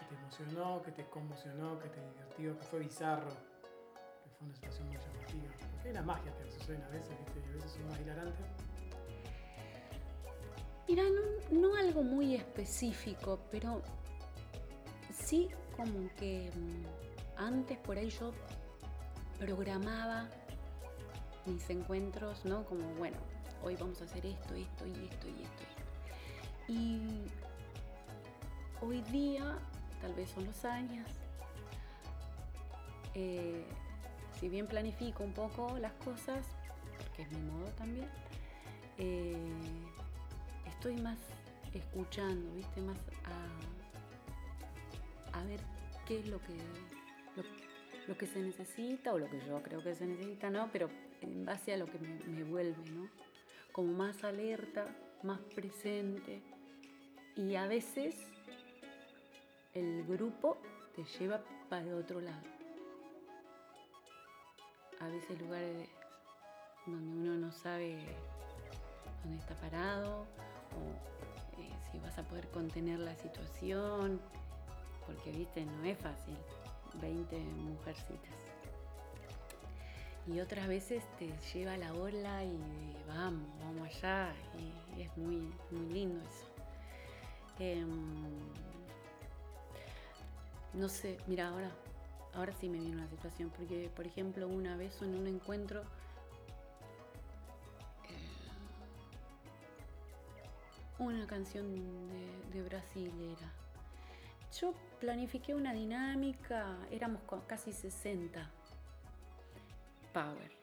[0.00, 4.54] que te emocionó, que te conmocionó, que te divirtió, que fue bizarro, que fue una
[4.54, 5.54] situación muy llamativa.
[5.72, 7.40] Porque hay la magia que sucede a veces, ¿viste?
[7.48, 8.46] a veces son más hilarantes.
[10.88, 11.04] Mira,
[11.52, 13.82] no algo muy específico, pero
[15.12, 18.32] sí como que mm, antes por ahí yo
[19.38, 20.28] programaba
[21.46, 22.64] mis encuentros, ¿no?
[22.64, 23.16] Como, bueno,
[23.62, 25.64] hoy vamos a hacer esto, esto y esto y esto.
[26.68, 27.24] Y
[28.82, 29.58] hoy día,
[30.00, 31.06] tal vez son los años,
[33.14, 33.64] eh,
[34.38, 36.46] si bien planifico un poco las cosas,
[36.98, 38.08] porque es mi modo también,
[38.98, 39.36] eh,
[40.66, 41.18] estoy más
[41.74, 42.80] escuchando, ¿viste?
[42.80, 42.96] Más
[45.32, 45.60] a ver
[46.06, 46.54] qué es lo que,
[48.06, 50.68] lo, que se necesita o lo que yo creo que se necesita, ¿no?
[50.72, 53.08] Pero en base a lo que me, vuelve, ¿no?
[53.72, 54.86] Como más alerta,
[55.22, 56.42] más presente.
[57.36, 58.16] Y a veces
[59.74, 60.58] el grupo
[60.94, 62.42] te lleva para otro lado.
[65.00, 65.88] A veces lugares
[66.86, 67.98] donde uno no sabe
[69.22, 70.26] dónde está parado
[70.74, 74.20] o eh, si vas a poder contener la situación
[75.06, 76.36] porque viste, no es fácil,
[77.00, 78.34] 20 mujercitas.
[80.26, 82.56] Y otras veces te lleva la ola y
[83.08, 84.32] vamos, vamos allá,
[84.96, 86.46] y es muy, muy lindo eso.
[87.58, 87.88] Em,
[90.74, 91.70] no sé, mira, ahora,
[92.34, 95.82] ahora sí me viene una situación, porque por ejemplo una vez en un encuentro
[98.08, 98.16] eh,
[100.98, 103.60] una canción de, de Brasil era
[104.58, 108.50] yo planifiqué una dinámica, éramos casi 60
[110.12, 110.50] Power.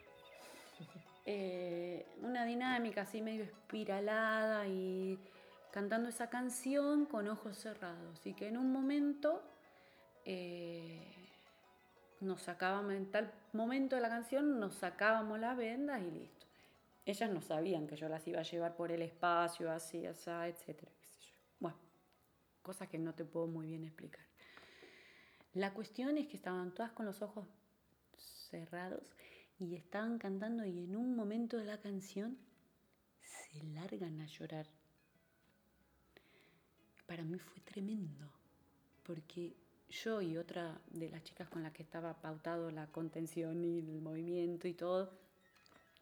[1.30, 5.20] Eh, una dinámica así medio espiralada y
[5.74, 8.26] cantando esa canción con ojos cerrados.
[8.26, 9.43] Y que en un momento
[10.30, 10.99] eh,
[12.19, 16.45] nos sacábamos, en tal momento de la canción nos sacábamos las vendas y listo.
[17.05, 20.91] Ellas no sabían que yo las iba a llevar por el espacio, así, así, etcétera.
[21.61, 21.78] Bueno,
[22.61, 24.25] cosas que no te puedo muy bien explicar.
[25.53, 27.47] La cuestión es que estaban todas con los ojos
[28.17, 29.15] cerrados
[29.59, 32.38] y estaban cantando y en un momento de la canción
[33.21, 34.67] se largan a llorar.
[37.05, 38.30] Para mí fue tremendo,
[39.03, 39.55] porque
[39.89, 44.01] yo y otra de las chicas con las que estaba pautado la contención y el
[44.01, 45.11] movimiento y todo,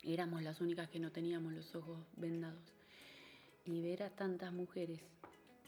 [0.03, 2.73] éramos las únicas que no teníamos los ojos vendados.
[3.65, 5.01] Y ver a tantas mujeres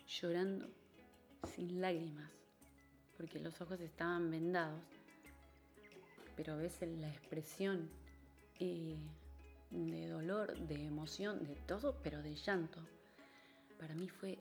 [0.07, 0.68] llorando
[1.55, 2.30] sin lágrimas,
[3.18, 4.82] porque los ojos estaban vendados,
[6.36, 7.89] pero ves la expresión
[8.59, 8.97] y
[9.72, 12.80] de dolor, de emoción, de todo, pero de llanto.
[13.80, 14.38] Para mí fue,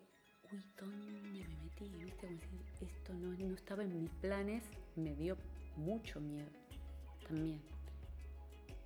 [0.53, 1.89] uy, ¿dónde me metí?
[2.05, 2.27] ¿Viste?
[2.27, 4.63] Como decir, esto no, no estaba en mis planes,
[4.97, 5.37] me dio
[5.77, 6.49] mucho miedo
[7.27, 7.61] también.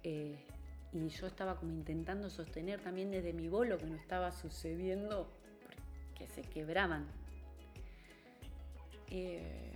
[0.03, 0.39] Eh,
[0.93, 5.29] y yo estaba como intentando sostener también desde mi bolo que no estaba sucediendo,
[6.07, 7.07] porque se quebraban.
[9.09, 9.71] Eh,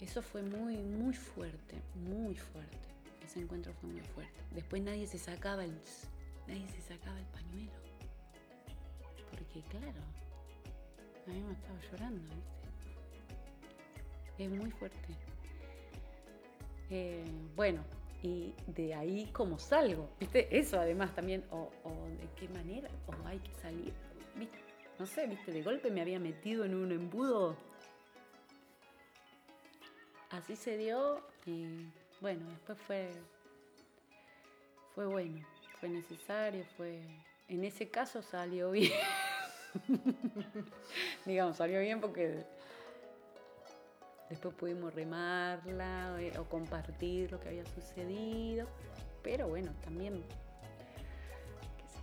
[0.00, 2.76] eso fue muy, muy fuerte, muy fuerte.
[3.24, 4.40] Ese encuentro fue muy fuerte.
[4.54, 5.74] Después nadie se sacaba el,
[6.46, 7.72] nadie se sacaba el pañuelo.
[9.30, 10.00] Porque claro,
[11.28, 12.44] a mí me estaba llorando, ¿viste?
[14.44, 14.98] Es muy fuerte.
[16.90, 17.24] Eh,
[17.54, 17.84] bueno,
[18.22, 20.48] y de ahí cómo salgo, ¿viste?
[20.56, 21.70] Eso además también, o,
[22.20, 23.92] de qué manera, o hay que salir,
[24.36, 24.58] ¿viste?
[24.98, 25.52] No sé, ¿viste?
[25.52, 27.56] De golpe me había metido en un embudo.
[30.30, 31.86] Así se dio y
[32.20, 33.10] bueno, después fue,
[34.94, 35.46] fue bueno,
[35.80, 37.00] fue necesario, fue,
[37.48, 38.92] en ese caso salió bien.
[41.26, 42.44] Digamos, salió bien porque
[44.28, 48.66] Después pudimos remarla eh, o, compartir lo que había sucedido.
[49.22, 50.22] Pero bueno, también,
[51.78, 51.98] qué sé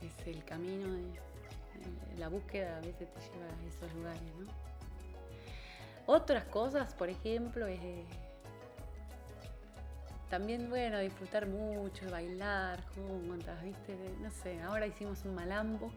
[0.00, 1.04] yo, es, el camino de,
[2.18, 4.50] la búsqueda a veces te lleva a esos lugares, ¿no?
[6.06, 7.80] Otras cosas, por ejemplo, es
[10.28, 13.96] también, bueno, disfrutar mucho, bailar juntas, ¿viste?
[14.20, 15.90] No sé, ahora hicimos un malambo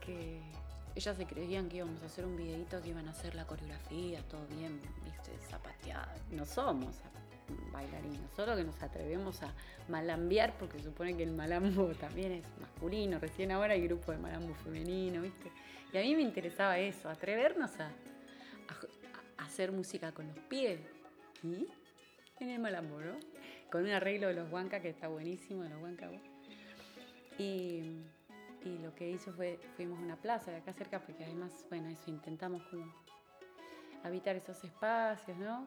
[0.00, 0.40] que
[0.94, 4.20] ellas se creían que íbamos a hacer un videito, que iban a hacer la coreografía,
[4.28, 6.14] todo bien, viste, zapateada.
[6.30, 6.96] No somos
[7.72, 9.52] bailarinos, solo que nos atrevemos a
[9.88, 14.54] malambear porque supone que el malambo también es masculino, recién ahora hay grupo de malambo
[14.54, 15.50] femenino, viste.
[15.92, 17.90] Y a mí me interesaba eso, atrevernos a,
[19.38, 20.80] hacer música con los pies.
[21.42, 21.66] Y
[22.42, 23.18] en el malambo, ¿no?
[23.70, 26.10] Con un arreglo de los huancas que está buenísimo, de los huancas.
[27.38, 28.02] Y
[28.82, 32.10] lo que hizo fue, fuimos a una plaza de acá cerca, porque además, bueno, eso
[32.10, 32.92] intentamos como
[34.04, 35.66] habitar esos espacios, ¿no?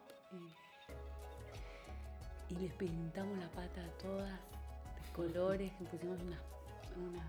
[2.50, 6.40] y les pintamos la pata a todas de colores, pusimos unas,
[6.98, 7.26] unas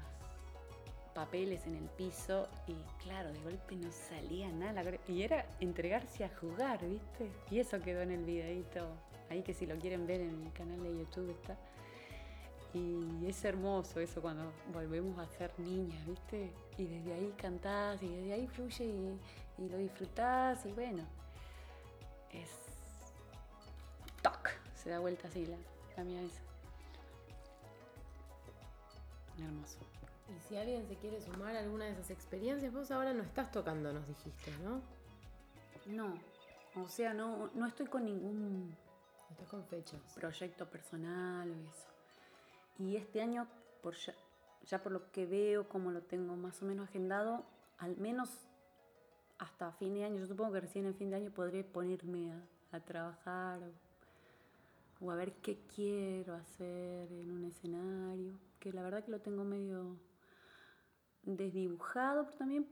[1.15, 4.83] papeles en el piso y claro, de golpe no salía nada.
[5.09, 7.31] Y era entregarse a jugar, ¿viste?
[7.51, 8.87] Y eso quedó en el videito,
[9.31, 11.57] ahí que si lo quieren ver en mi canal de YouTube está.
[12.75, 16.53] Y es hermoso eso cuando volvemos a ser niñas, ¿viste?
[16.77, 21.03] Y desde ahí cantás y desde ahí fluye y, lo disfrutás y bueno,
[22.33, 22.51] es...
[24.23, 24.51] ¡Toc!
[24.75, 25.57] Se da vuelta así la,
[25.97, 26.43] la mía esa.
[29.43, 29.79] Hermoso.
[30.29, 33.51] Y si alguien se quiere sumar a alguna de esas experiencias, vos ahora no estás
[33.51, 34.83] tocando, nos dijiste, ¿no?
[35.87, 36.19] No,
[36.75, 38.77] o sea, no, no estoy con ningún...
[39.51, 40.01] Con fechas.
[40.15, 41.89] Proyecto personal o eso.
[42.79, 43.47] Y este año,
[43.83, 43.95] por
[44.65, 47.45] ya, por lo que veo, como lo tengo más o menos agendado,
[47.79, 48.31] al menos
[49.39, 52.33] hasta fin de año, yo supongo que recién en fin de año podré ponerme
[52.73, 53.61] a, trabajar
[55.01, 59.45] o, a ver qué quiero hacer en un escenario, que la verdad que lo tengo
[59.45, 59.97] medio
[61.23, 62.69] desdibujado, pero también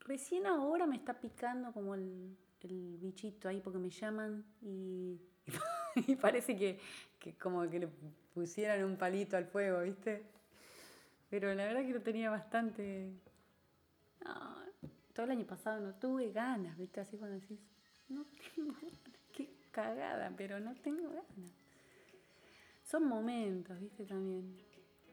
[0.00, 5.18] recién ahora me está picando como el bichito ahí porque me llaman y,
[5.94, 6.78] y parece que,
[7.18, 7.88] que, como que le
[8.34, 10.22] pusieran un palito al fuego, ¿viste?
[11.30, 13.12] Pero la verdad que lo tenía bastante...
[15.14, 17.00] todo el año pasado no tuve ganas, ¿viste?
[17.00, 17.58] Así cuando decís,
[18.08, 18.24] no
[18.54, 19.00] tengo ganas,
[19.32, 21.52] qué cagada, pero no tengo ganas.
[22.84, 24.04] Son momentos, ¿viste?
[24.04, 24.56] También,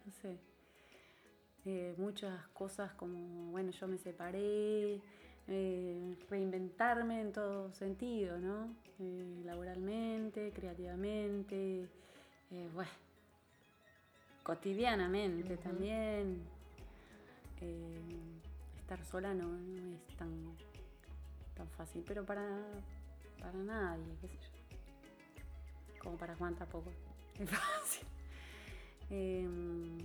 [0.06, 0.40] no sé.
[1.66, 5.02] Eh, muchas cosas como, bueno, yo me separé,
[5.48, 8.76] eh, reinventarme en todo sentido, ¿no?
[9.00, 11.88] Eh, laboralmente, creativamente,
[12.74, 12.92] bueno,
[14.44, 16.42] cotidianamente también.
[18.78, 19.56] estar sola no,
[20.08, 20.56] es tan,
[21.56, 22.46] tan fácil, pero para,
[23.40, 26.00] para nadie, qué sé yo.
[26.02, 26.92] Como para Juan tampoco.
[27.40, 28.08] Es fácil.
[29.12, 30.00] Em,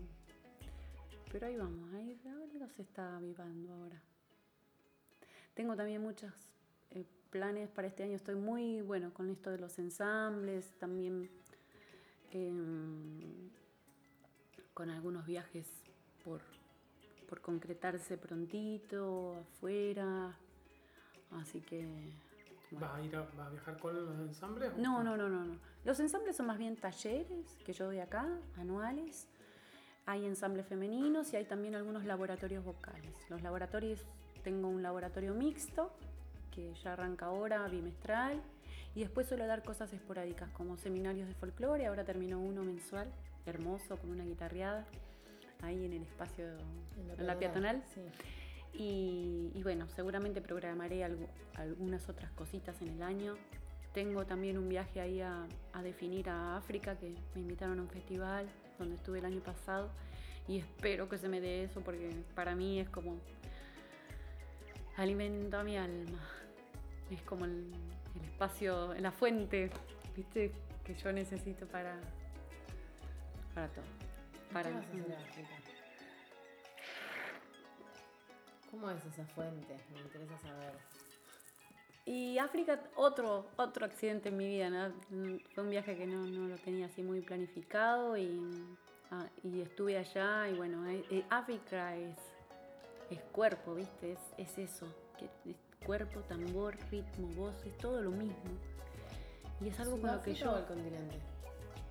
[1.32, 2.20] pero ahí vamos, ahí
[2.76, 4.01] se está avivando ahora.
[5.55, 6.32] Tengo también muchos
[6.90, 8.16] eh, planes para este año.
[8.16, 11.30] Estoy muy bueno con esto de los ensambles, también
[12.30, 13.50] em,
[14.72, 15.68] con algunos viajes
[16.24, 16.40] por,
[17.42, 20.36] concretarse prontito, afuera.
[21.32, 22.12] Así que.
[22.82, 24.76] ¿Va, a ir a, viajar con los ensambles?
[24.78, 25.59] No, no, no, no, no.
[25.84, 28.26] Los ensambles son más bien talleres que yo doy acá,
[28.57, 29.28] anuales.
[30.07, 33.14] Hay ensambles femeninos y hay también algunos laboratorios vocales.
[33.28, 34.07] Los laboratorios
[34.43, 35.90] tengo un laboratorio mixto
[36.51, 38.40] que ya arranca ahora, bimestral,
[38.95, 41.86] Y después suelo dar cosas esporádicas, como seminarios de folclore.
[41.86, 43.09] Ahora terminó uno mensual,
[43.47, 44.86] hermoso, con una guitarreada,
[45.62, 46.45] ahí en el espacio,
[47.18, 47.82] en la peatonal.
[47.95, 48.03] Sí.
[48.74, 53.34] Y, y bueno, seguramente programaré algo- algunas otras cositas en el año.
[53.95, 57.88] Tengo también un viaje ahí a, a definir a África, que me invitaron a un
[57.88, 58.47] festival
[58.78, 59.88] donde estuve el año pasado.
[60.49, 63.16] Y espero que se me dé eso porque para mí es como
[64.97, 66.18] alimenta mi alma.
[67.11, 67.72] Es como el,
[68.16, 69.70] el espacio, la fuente,
[70.16, 70.53] ¿viste?
[70.84, 71.99] Que yo necesito para,
[73.55, 73.84] para todo.
[74.53, 75.49] Para ¿Qué vas a hacer en África?
[78.70, 79.78] ¿Cómo es esa fuente?
[79.93, 80.72] Me interesa saber.
[82.05, 84.93] Y África, otro, otro accidente en mi vida, ¿no?
[85.55, 88.40] Fue un viaje que no, no lo tenía así muy planificado y,
[89.11, 92.16] ah, y estuve allá y bueno, eh, eh, África es,
[93.14, 94.12] es cuerpo, ¿viste?
[94.12, 94.86] Es, es eso,
[95.18, 98.34] que es cuerpo, tambor, ritmo, voz, es todo lo mismo.
[99.60, 100.58] Y es algo con lo que ¿Sudáfrica yo...
[100.58, 101.16] el continente?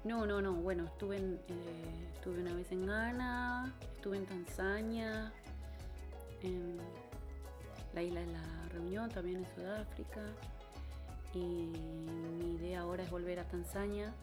[0.03, 0.53] No, no, no.
[0.53, 5.31] Bueno, estuve, en, eh, estuve una vez en Ghana, estuve en Tanzania,
[6.41, 6.77] en
[7.93, 10.21] la isla de la Reunión, también en Sudáfrica.
[11.33, 14.13] Y mi idea ahora es volver a Tanzania.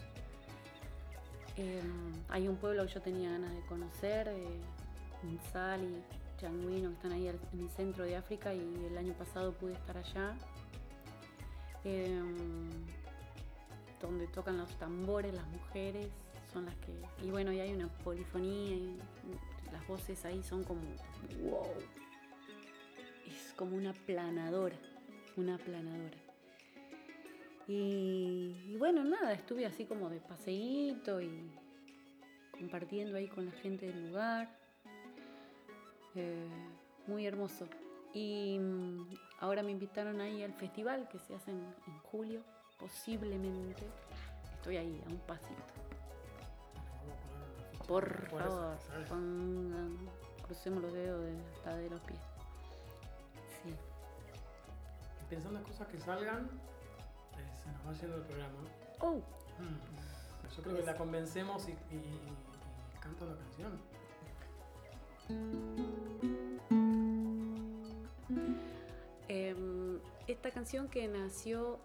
[1.57, 1.81] Eh,
[2.29, 4.61] hay un pueblo que yo tenía ganas de conocer, eh,
[5.25, 6.03] Nsal y
[6.39, 9.97] Changuino, que están ahí en el centro de África, y el año pasado pude estar
[9.97, 10.37] allá.
[11.85, 12.23] Eh,
[14.01, 16.09] donde tocan los tambores, las mujeres,
[16.53, 16.93] son las que...
[17.25, 18.97] Y bueno, y hay una polifonía, y
[19.73, 20.81] las voces ahí son como...
[21.43, 21.67] ¡Wow!
[23.27, 24.77] Es como una planadora,
[25.37, 26.17] una planadora.
[27.67, 31.51] Y bueno, nada, estuve así como de paseíto y
[32.53, 34.58] compartiendo ahí con la gente del lugar.
[36.21, 36.49] Eh,
[37.07, 37.67] muy hermoso.
[38.13, 39.07] Y mm,
[39.41, 42.43] ahora me invitaron ahí al festival que se hace en, en julio,
[42.79, 43.87] posiblemente.
[44.55, 45.55] Estoy ahí a un pasito.
[47.87, 48.77] Por favor,
[50.43, 52.19] crucemos los dedos de, hasta de los pies.
[53.63, 53.75] Sí.
[55.31, 56.51] Pensando en cosas que salgan,
[57.39, 58.55] eh, se nos va haciendo el programa.
[59.01, 59.21] Oh,
[59.59, 60.55] Mm.
[60.57, 61.99] Yo creo que la convencemos y, y- y-
[62.95, 63.73] y canta una canción.
[69.29, 71.79] Em, esta canción que nació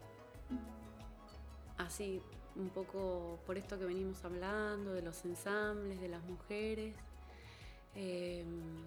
[1.78, 2.22] así
[2.56, 6.96] un poco por esto que venimos hablando, de los ensambles, de las mujeres.
[7.96, 8.84] em,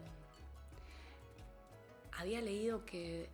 [2.13, 3.29] había leído que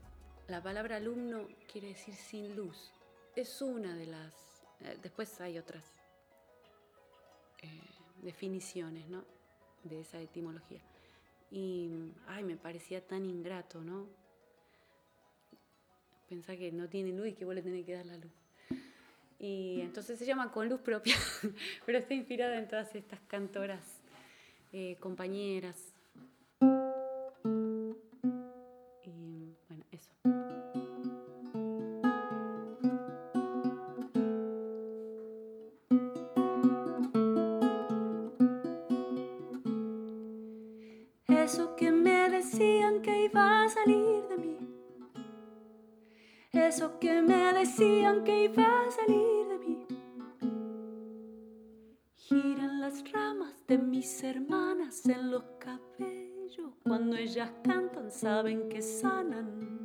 [0.49, 2.93] la palabra alumno quiere decir sin luz.
[3.37, 4.35] Es una de las...
[4.81, 5.85] eh, después hay otras
[7.62, 7.81] eh,
[8.23, 9.25] definiciones, ¿no?
[9.85, 10.83] De esa etimología.
[11.53, 11.91] Y,
[12.27, 14.09] ay, me parecía tan ingrato, ¿no?
[16.27, 18.33] Pensá que no tiene luz y que vos le tenés que dar la luz.
[19.39, 21.15] Y entonces se llama Con Luz Propia,
[21.85, 24.01] pero está inspirada en todas estas cantoras,
[24.73, 25.91] eh, compañeras.
[54.31, 56.73] Hermanas en los cabellos.
[56.85, 59.81] Cuando ellas cantan saben que sanan.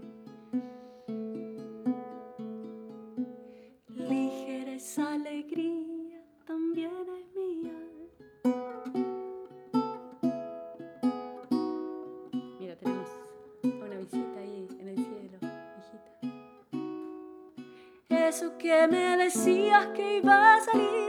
[3.90, 7.74] Ligera esa alegría también es mía.
[12.60, 13.10] Mira, tenemos
[13.64, 15.38] una visita ahí en el cielo,
[15.78, 16.12] hijita.
[18.28, 21.07] Eso que me decías que iba a salir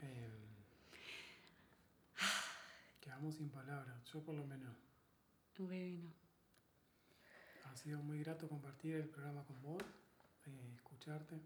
[0.00, 0.28] Eh,
[3.00, 4.76] quedamos sin palabras, yo por lo menos.
[5.58, 6.12] Bueno,
[7.66, 9.82] Ha sido muy grato compartir el programa con vos,
[10.46, 11.40] eh, escucharte.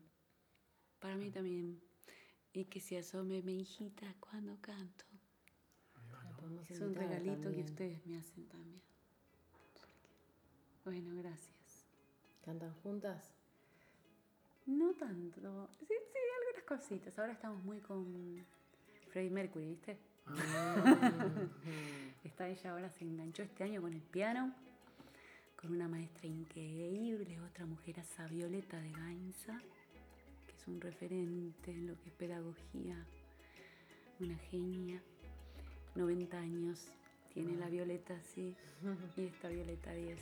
[1.01, 1.81] para mí también.
[2.53, 5.05] Y que se asome mi hijita cuando canto.
[6.69, 8.81] Es un regalito que ustedes me hacen también.
[10.85, 11.87] Bueno, gracias.
[12.45, 13.34] ¿Cantan juntas?
[14.67, 15.69] No tanto.
[15.79, 17.19] Sí, sí, algunas cositas.
[17.19, 18.45] Ahora estamos muy con
[19.11, 19.99] Freddie Mercury, ¿viste?
[22.25, 24.55] Está ella ahora, se enganchó este año con el piano,
[25.61, 29.61] con una maestra increíble, otra mujer esa Violeta de Gainza,
[30.47, 33.07] que es un referente en lo que es pedagogía,
[34.21, 35.03] una genia.
[35.95, 36.89] 90 años
[37.33, 38.57] tiene la Violeta, sí,
[39.17, 40.19] y esta Violeta 10.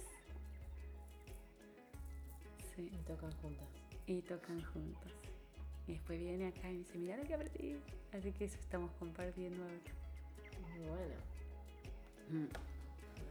[2.74, 3.81] Sí Y tocan juntas.
[4.18, 5.12] Y tocan juntos.
[5.86, 7.76] Y después viene acá y me dice, mira lo que aprendí.
[8.12, 9.74] Así que eso estamos compartiendo ahora.
[10.76, 11.14] Muy bueno.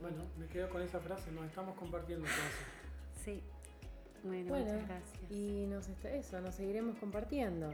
[0.02, 2.28] Bueno, me quedo con esa frase, nos estamos compartiendo
[3.24, 3.42] Sí.
[4.24, 5.32] Bueno, Bueno, muchas gracias.
[5.32, 7.72] y nos está, eso, nos seguiremos compartiendo.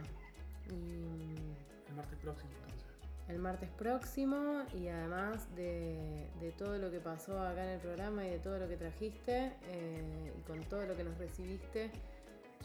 [0.70, 1.54] Y
[1.90, 2.88] el martes próximo entonces.
[3.30, 8.26] el martes próximo y además de, de todo lo que pasó acá en el programa
[8.26, 11.92] y de todo lo que trajiste eh, y con todo lo que nos recibiste,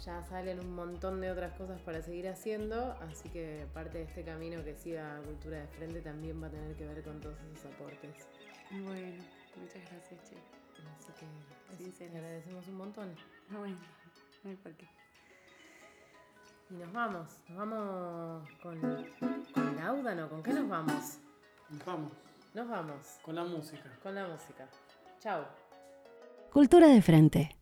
[0.04, 4.24] ya salen un montón de otras cosas para seguir haciendo, así que parte de este
[4.24, 7.72] camino que siga Cultura de Frente también va a tener que ver con todos esos
[7.72, 8.26] aportes.
[8.70, 9.22] Bueno,
[9.56, 10.36] muchas gracias, che.
[10.98, 11.12] Así
[11.78, 13.14] que eso, te agradecemos un montón.
[13.50, 13.76] Bueno,
[14.42, 14.88] no hay por qué.
[16.70, 18.80] Y nos vamos, nos vamos con,
[19.52, 20.28] con Lauda, ¿no?
[20.28, 21.18] ¿Con qué nos vamos?
[21.68, 22.12] Nos vamos
[22.54, 23.90] Nos vamos con la música.
[24.02, 24.68] con la música.
[25.20, 25.44] Chao.
[26.50, 27.61] Cultura de frente.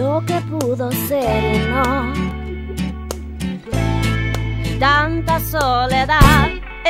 [0.00, 2.12] lo que pudo ser no.
[4.78, 6.48] Tanta soledad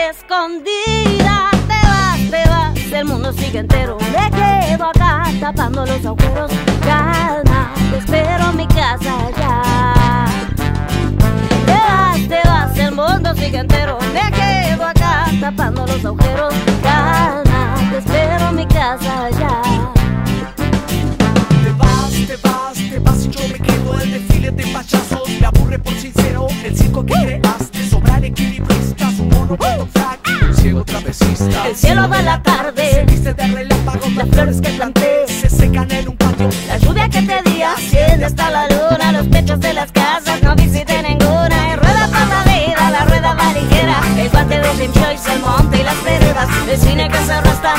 [0.08, 3.98] escondida, te vas, te vas, el mundo sigue entero.
[4.12, 6.52] Me quedo acá tapando los agujeros.
[6.82, 10.26] Calma, te espero en mi casa ya.
[11.66, 13.98] Te vas, te vas, el mundo sigue entero.
[14.14, 16.54] Me quedo acá tapando los agujeros.
[16.82, 19.99] Calma, te espero en mi casa ya.
[23.05, 26.48] Vas, te vas y yo me quedo El desfile de payasos me aburre por sincero
[26.64, 30.20] El circo que creaste sobra el equilibrista Un mono con frac.
[30.28, 31.66] Y un ciego trapecista.
[31.66, 35.26] El cielo de la tarde, Se viste de relámpagos las flores que planté.
[35.26, 36.48] Se seca secan en un patio.
[36.68, 40.55] La lluvia que te di asciende hasta la luna, los techos de las casas no
[40.55, 41.72] visité ninguna.
[41.72, 45.40] Y rueda por la vida, la rueda va ligera, el guante de Jim Joyce, el
[45.40, 47.74] monte y las veredas, el cine que se resta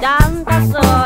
[0.00, 1.01] Tanta soledad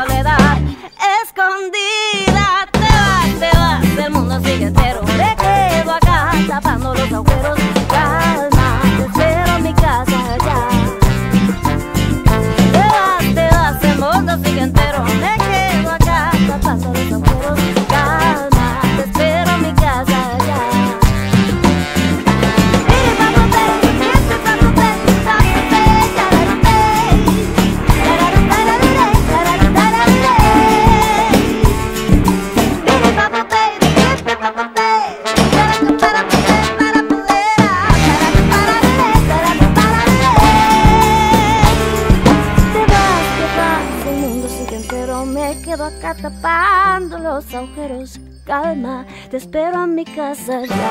[49.37, 50.86] Calma, te espero en mi casa ya.